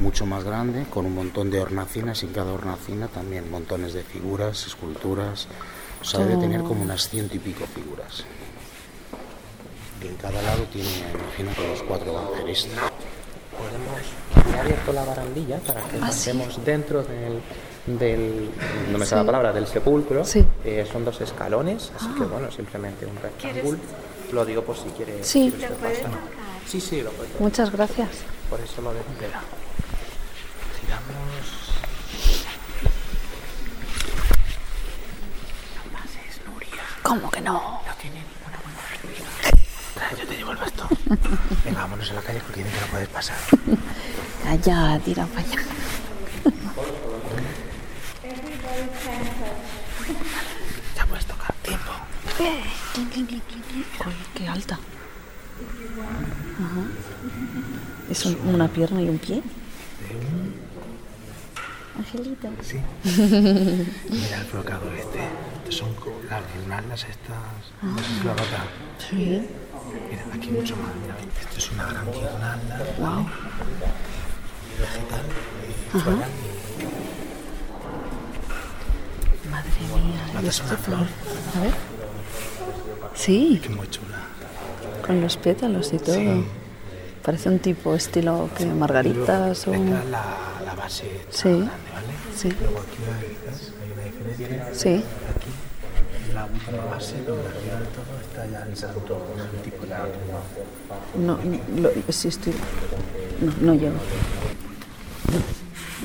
mucho 0.00 0.24
más 0.26 0.44
grande, 0.44 0.84
con 0.88 1.04
un 1.06 1.14
montón 1.16 1.50
de 1.50 1.60
hornacinas 1.60 2.22
y 2.22 2.26
en 2.26 2.32
cada 2.32 2.52
hornacina 2.52 3.08
también 3.08 3.50
montones 3.50 3.92
de 3.92 4.04
figuras, 4.04 4.66
esculturas. 4.66 5.48
O 6.00 6.04
sea, 6.04 6.20
debe 6.20 6.34
Todo- 6.34 6.42
tener 6.42 6.62
como 6.62 6.82
unas 6.82 7.08
ciento 7.08 7.34
y 7.34 7.40
pico 7.40 7.64
figuras. 7.74 8.24
Y 10.02 10.06
en 10.06 10.14
cada 10.16 10.40
lado 10.42 10.62
tiene, 10.72 10.88
imagino, 10.88 11.50
que 11.56 11.68
los 11.68 11.82
cuatro 11.82 12.12
evangelistas. 12.12 12.78
Podemos 13.58 14.54
he 14.54 14.60
abierto 14.60 14.92
la 14.92 15.04
barandilla 15.04 15.58
para 15.58 15.80
que 15.88 15.96
pasemos 15.98 16.64
dentro 16.64 17.02
del, 17.02 17.40
del 17.86 18.50
no 18.90 18.98
me 18.98 19.06
sale 19.06 19.22
la 19.22 19.26
palabra 19.26 19.52
del 19.52 19.66
sepulcro. 19.66 20.24
Sí. 20.24 20.44
Eh, 20.64 20.86
son 20.90 21.04
dos 21.04 21.20
escalones, 21.20 21.92
así 21.96 22.08
que 22.18 22.24
bueno, 22.24 22.50
simplemente 22.50 23.06
un 23.06 23.16
rectángulo. 23.16 23.78
Lo 24.32 24.44
digo 24.44 24.62
por 24.62 24.76
si 24.76 24.88
quieres. 24.90 25.26
Sí. 25.26 25.52
quieres 25.56 25.80
ver 25.80 25.92
pasar. 26.02 26.18
Sí, 26.66 26.80
sí, 26.80 27.00
lo 27.00 27.10
puedes. 27.10 27.40
Muchas 27.40 27.70
gracias. 27.70 28.08
Por 28.50 28.60
eso 28.60 28.82
lo 28.82 28.92
dejo. 28.92 29.04
Giramos. 30.80 31.06
¿Cómo 37.02 37.30
que 37.30 37.40
no? 37.40 37.80
Yo 40.18 40.26
te 40.26 40.36
llevo 40.36 40.52
el 40.52 40.58
bastón. 40.58 40.88
Venga, 41.64 41.80
vámonos 41.80 42.10
a 42.10 42.14
la 42.14 42.20
calle 42.20 42.40
porque 42.40 42.62
dicen 42.62 42.78
que 42.78 42.80
no 42.84 42.86
puedes 42.92 43.08
pasar. 43.08 43.36
Allá, 44.46 45.00
tira 45.04 45.26
para 45.26 45.40
allá. 45.40 45.75
Ya 50.96 51.06
puedes 51.06 51.26
tocar. 51.26 51.52
Tiempo. 51.62 51.92
Uy, 54.06 54.12
qué 54.34 54.48
alta. 54.48 54.74
Ajá. 56.58 56.82
¿Es 58.10 58.24
un- 58.26 58.54
una 58.54 58.68
pierna 58.68 59.00
y 59.02 59.08
un 59.08 59.18
pie? 59.18 59.42
Angelito. 61.98 62.48
Sí. 62.62 62.76
Mira 64.10 64.38
el 64.40 64.44
flocado 64.50 64.90
este. 64.92 65.20
Son 65.70 65.92
como 65.94 66.16
las 66.28 66.42
guirnaldas 66.54 67.04
estas. 67.04 67.36
de 67.82 68.20
clavata. 68.22 68.64
Sí. 68.98 69.42
Mira, 70.10 70.24
aquí 70.34 70.48
mucho 70.50 70.76
más. 70.76 70.94
Mira, 71.02 71.16
esto 71.40 71.56
es 71.58 71.70
una 71.72 71.86
gran 71.86 72.12
guirnalda. 72.12 72.78
Wow. 72.98 73.26
Vegetal. 74.78 75.24
Madre 75.94 76.26
¿y 80.42 80.46
es 80.46 80.60
una 80.60 80.76
flor. 80.76 80.98
A 81.56 81.60
ver. 81.60 81.72
Sí, 83.14 83.60
Que 83.62 83.68
muy 83.70 83.88
chula. 83.88 84.18
con 85.06 85.20
los 85.20 85.36
pétalos 85.36 85.92
y 85.92 85.98
todo. 85.98 86.44
Parece 87.24 87.48
un 87.48 87.58
tipo 87.58 87.94
estilo 87.94 88.48
que 88.56 88.66
margaritas 88.66 89.66
o... 89.66 89.72
La, 89.72 90.04
la 90.64 90.74
base 90.76 91.10
Sí. 91.30 91.48
grande, 91.48 91.66
¿vale? 91.66 92.12
Sí, 92.36 92.48
Luego 92.60 92.78
aquí 92.80 92.98
hay, 93.02 93.36
una 93.92 94.04
diferencia. 94.04 94.74
sí. 94.74 94.94
Aquí, 95.34 96.32
la 96.34 96.44
última 96.44 96.84
base, 96.84 97.14
donde 97.24 97.48
arriba 97.48 97.80
de 97.80 97.86
todo 97.86 98.20
está 98.20 98.46
ya 98.46 98.64
el 98.68 98.76
santo, 98.76 99.26
el 99.54 99.62
tipo 99.62 99.86
No, 101.18 101.38
no, 101.38 101.80
lo- 101.80 102.12
sí 102.12 102.28
estoy... 102.28 102.52
No, 103.40 103.52
no 103.60 103.74
llego. 103.74 103.96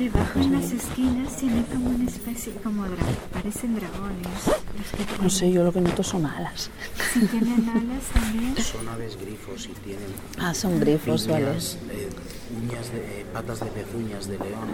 Debajo 0.01 0.39
en 0.39 0.53
las 0.53 0.71
esquinas 0.71 1.35
tiene 1.37 1.63
como 1.71 1.91
una 1.91 2.09
especie, 2.09 2.53
como 2.63 2.85
dra 2.85 3.05
parecen 3.31 3.75
dragones. 3.75 5.21
No 5.21 5.29
sé, 5.29 5.51
yo 5.51 5.63
lo 5.63 5.71
que 5.71 5.79
noto 5.79 6.01
son 6.01 6.25
alas. 6.25 6.71
si 7.13 7.19
tienen 7.27 7.69
alas 7.69 8.03
también. 8.11 8.55
Son 8.57 8.87
aves 8.89 9.15
grifos 9.21 9.65
y 9.67 9.73
tienen 9.85 10.07
Ah, 10.39 10.55
son 10.55 10.79
grifos, 10.79 11.27
vale. 11.27 11.51
uñas, 11.51 11.77
eh, 11.91 12.09
uñas 12.63 12.91
de, 12.91 13.21
eh, 13.21 13.25
patas 13.31 13.59
de 13.59 13.65
pezuñas 13.67 14.27
de 14.27 14.39
león, 14.39 14.69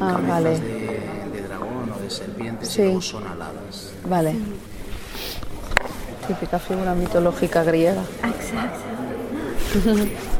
Ah, 0.00 0.14
cabezas 0.14 0.28
vale. 0.28 0.50
de, 0.60 1.30
de 1.32 1.42
dragón 1.46 1.92
o 1.96 2.02
de 2.02 2.10
serpientes 2.10 2.68
Sí. 2.68 2.80
y 2.82 2.84
luego 2.86 3.02
son 3.02 3.28
aladas. 3.28 3.92
Vale. 4.08 4.34
Típica 6.26 6.58
figura 6.58 6.94
mitológica 6.96 7.62
griega. 7.62 8.02
Exacto. 8.24 8.80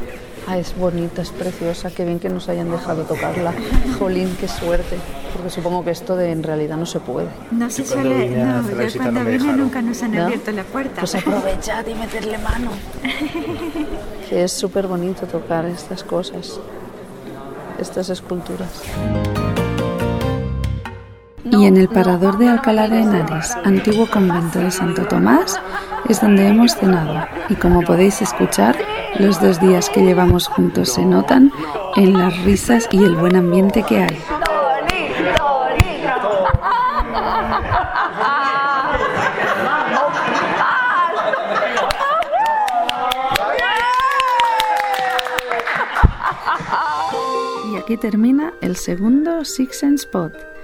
Ah, 0.49 0.57
es 0.57 0.77
bonita, 0.77 1.21
es 1.21 1.31
preciosa. 1.31 1.89
Qué 1.91 2.05
bien 2.05 2.19
que 2.19 2.29
nos 2.29 2.47
hayan 2.47 2.71
dejado 2.71 3.03
tocarla. 3.03 3.53
Jolín, 3.99 4.33
qué 4.39 4.47
suerte. 4.47 4.95
Porque 5.33 5.49
supongo 5.49 5.83
que 5.83 5.91
esto 5.91 6.15
de 6.15 6.31
en 6.31 6.41
realidad 6.41 6.77
no 6.77 6.85
se 6.85 7.01
puede. 7.01 7.27
No 7.51 7.69
se 7.69 7.83
Yo 7.83 7.93
cuando 7.93 8.09
suele, 8.11 8.29
vine 8.29 8.45
no, 8.45 8.59
hacer 8.59 8.77
la 8.77 8.87
yo 8.87 8.97
cuando 8.97 9.11
no 9.19 9.25
me 9.25 9.31
vine 9.31 9.43
dejaron. 9.43 9.59
nunca 9.59 9.81
nos 9.81 10.03
han 10.03 10.11
¿No? 10.13 10.23
abierto 10.23 10.51
la 10.53 10.63
puerta. 10.63 11.01
Pues 11.01 11.15
aprovechad 11.15 11.85
y 11.87 11.95
meterle 11.95 12.37
mano. 12.37 12.71
Que 14.29 14.43
es 14.43 14.51
súper 14.51 14.87
bonito 14.87 15.25
tocar 15.25 15.65
estas 15.65 16.03
cosas, 16.03 16.59
estas 17.79 18.09
esculturas. 18.09 18.83
Y 21.49 21.65
en 21.65 21.77
el 21.77 21.87
parador 21.87 22.37
de 22.37 22.49
Alcalá 22.49 22.89
de 22.89 22.99
Henares, 23.03 23.55
antiguo 23.63 24.05
convento 24.11 24.59
de 24.59 24.69
Santo 24.69 25.05
Tomás, 25.05 25.57
es 26.09 26.19
donde 26.19 26.45
hemos 26.47 26.73
cenado. 26.75 27.25
Y 27.47 27.55
como 27.55 27.83
podéis 27.83 28.21
escuchar, 28.21 28.75
los 29.19 29.41
dos 29.41 29.59
días 29.59 29.89
que 29.89 30.01
llevamos 30.01 30.47
juntos 30.47 30.93
se 30.93 31.05
notan 31.05 31.51
en 31.95 32.13
las 32.13 32.37
risas 32.43 32.87
y 32.91 33.03
el 33.03 33.15
buen 33.15 33.35
ambiente 33.35 33.83
que 33.83 34.01
hay. 34.03 34.17
Y 47.71 47.77
aquí 47.77 47.97
termina 47.97 48.53
el 48.61 48.75
segundo 48.75 49.43
Six 49.43 49.79
Sense 49.79 50.05
Spot. 50.05 50.56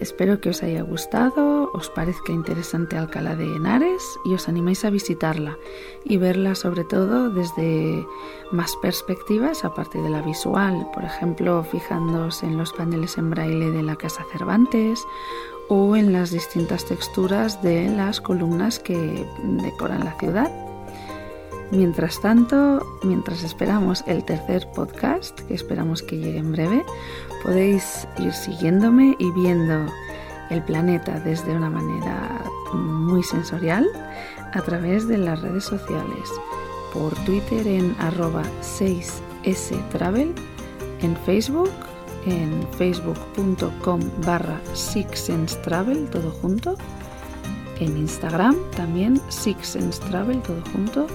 Espero 0.00 0.40
que 0.40 0.50
os 0.50 0.62
haya 0.62 0.82
gustado, 0.82 1.70
os 1.72 1.88
parezca 1.88 2.32
interesante 2.32 2.96
Alcalá 2.96 3.34
de 3.34 3.56
Henares 3.56 4.02
y 4.26 4.34
os 4.34 4.46
animéis 4.46 4.84
a 4.84 4.90
visitarla 4.90 5.56
y 6.04 6.18
verla 6.18 6.54
sobre 6.54 6.84
todo 6.84 7.30
desde 7.30 8.06
más 8.52 8.76
perspectivas 8.82 9.64
aparte 9.64 9.98
de 9.98 10.10
la 10.10 10.20
visual, 10.20 10.86
por 10.92 11.04
ejemplo, 11.04 11.64
fijándoos 11.64 12.42
en 12.42 12.58
los 12.58 12.74
paneles 12.74 13.16
en 13.16 13.30
braille 13.30 13.70
de 13.70 13.82
la 13.82 13.96
Casa 13.96 14.26
Cervantes 14.32 15.02
o 15.68 15.96
en 15.96 16.12
las 16.12 16.30
distintas 16.30 16.84
texturas 16.84 17.62
de 17.62 17.88
las 17.88 18.20
columnas 18.20 18.78
que 18.78 19.26
decoran 19.42 20.04
la 20.04 20.12
ciudad. 20.18 20.52
Mientras 21.72 22.20
tanto, 22.20 22.80
mientras 23.02 23.42
esperamos 23.42 24.04
el 24.06 24.24
tercer 24.24 24.68
podcast, 24.72 25.40
que 25.40 25.54
esperamos 25.54 26.00
que 26.00 26.16
llegue 26.16 26.38
en 26.38 26.52
breve, 26.52 26.84
podéis 27.46 28.08
ir 28.18 28.32
siguiéndome 28.32 29.14
y 29.20 29.30
viendo 29.30 29.86
el 30.50 30.62
planeta 30.64 31.20
desde 31.20 31.54
una 31.54 31.70
manera 31.70 32.42
muy 32.72 33.22
sensorial 33.22 33.86
a 34.52 34.60
través 34.62 35.06
de 35.06 35.16
las 35.16 35.40
redes 35.42 35.62
sociales, 35.62 36.28
por 36.92 37.14
Twitter 37.24 37.64
en 37.68 37.94
arroba 38.00 38.42
6stravel, 38.62 40.34
en 41.02 41.16
Facebook 41.18 41.70
en 42.26 42.66
facebook.com 42.76 44.00
barra 44.24 44.60
Travel, 45.62 46.10
todo 46.10 46.32
junto, 46.42 46.74
en 47.78 47.96
Instagram 47.96 48.56
también 48.74 49.20
Travel, 50.10 50.42
todo 50.42 50.60
junto, 50.72 51.06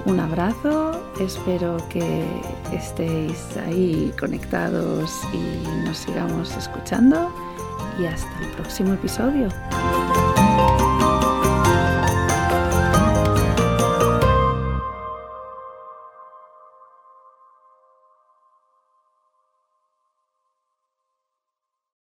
Un 0.07 0.21
abrazo, 0.21 1.03
espero 1.21 1.77
que 1.89 2.25
estéis 2.73 3.57
ahí 3.59 4.13
conectados 4.19 5.13
y 5.35 5.67
nos 5.85 5.99
sigamos 5.99 6.57
escuchando 6.57 7.31
y 8.01 8.07
hasta 8.07 8.41
el 8.41 8.49
próximo 8.53 8.95
episodio. 8.95 9.49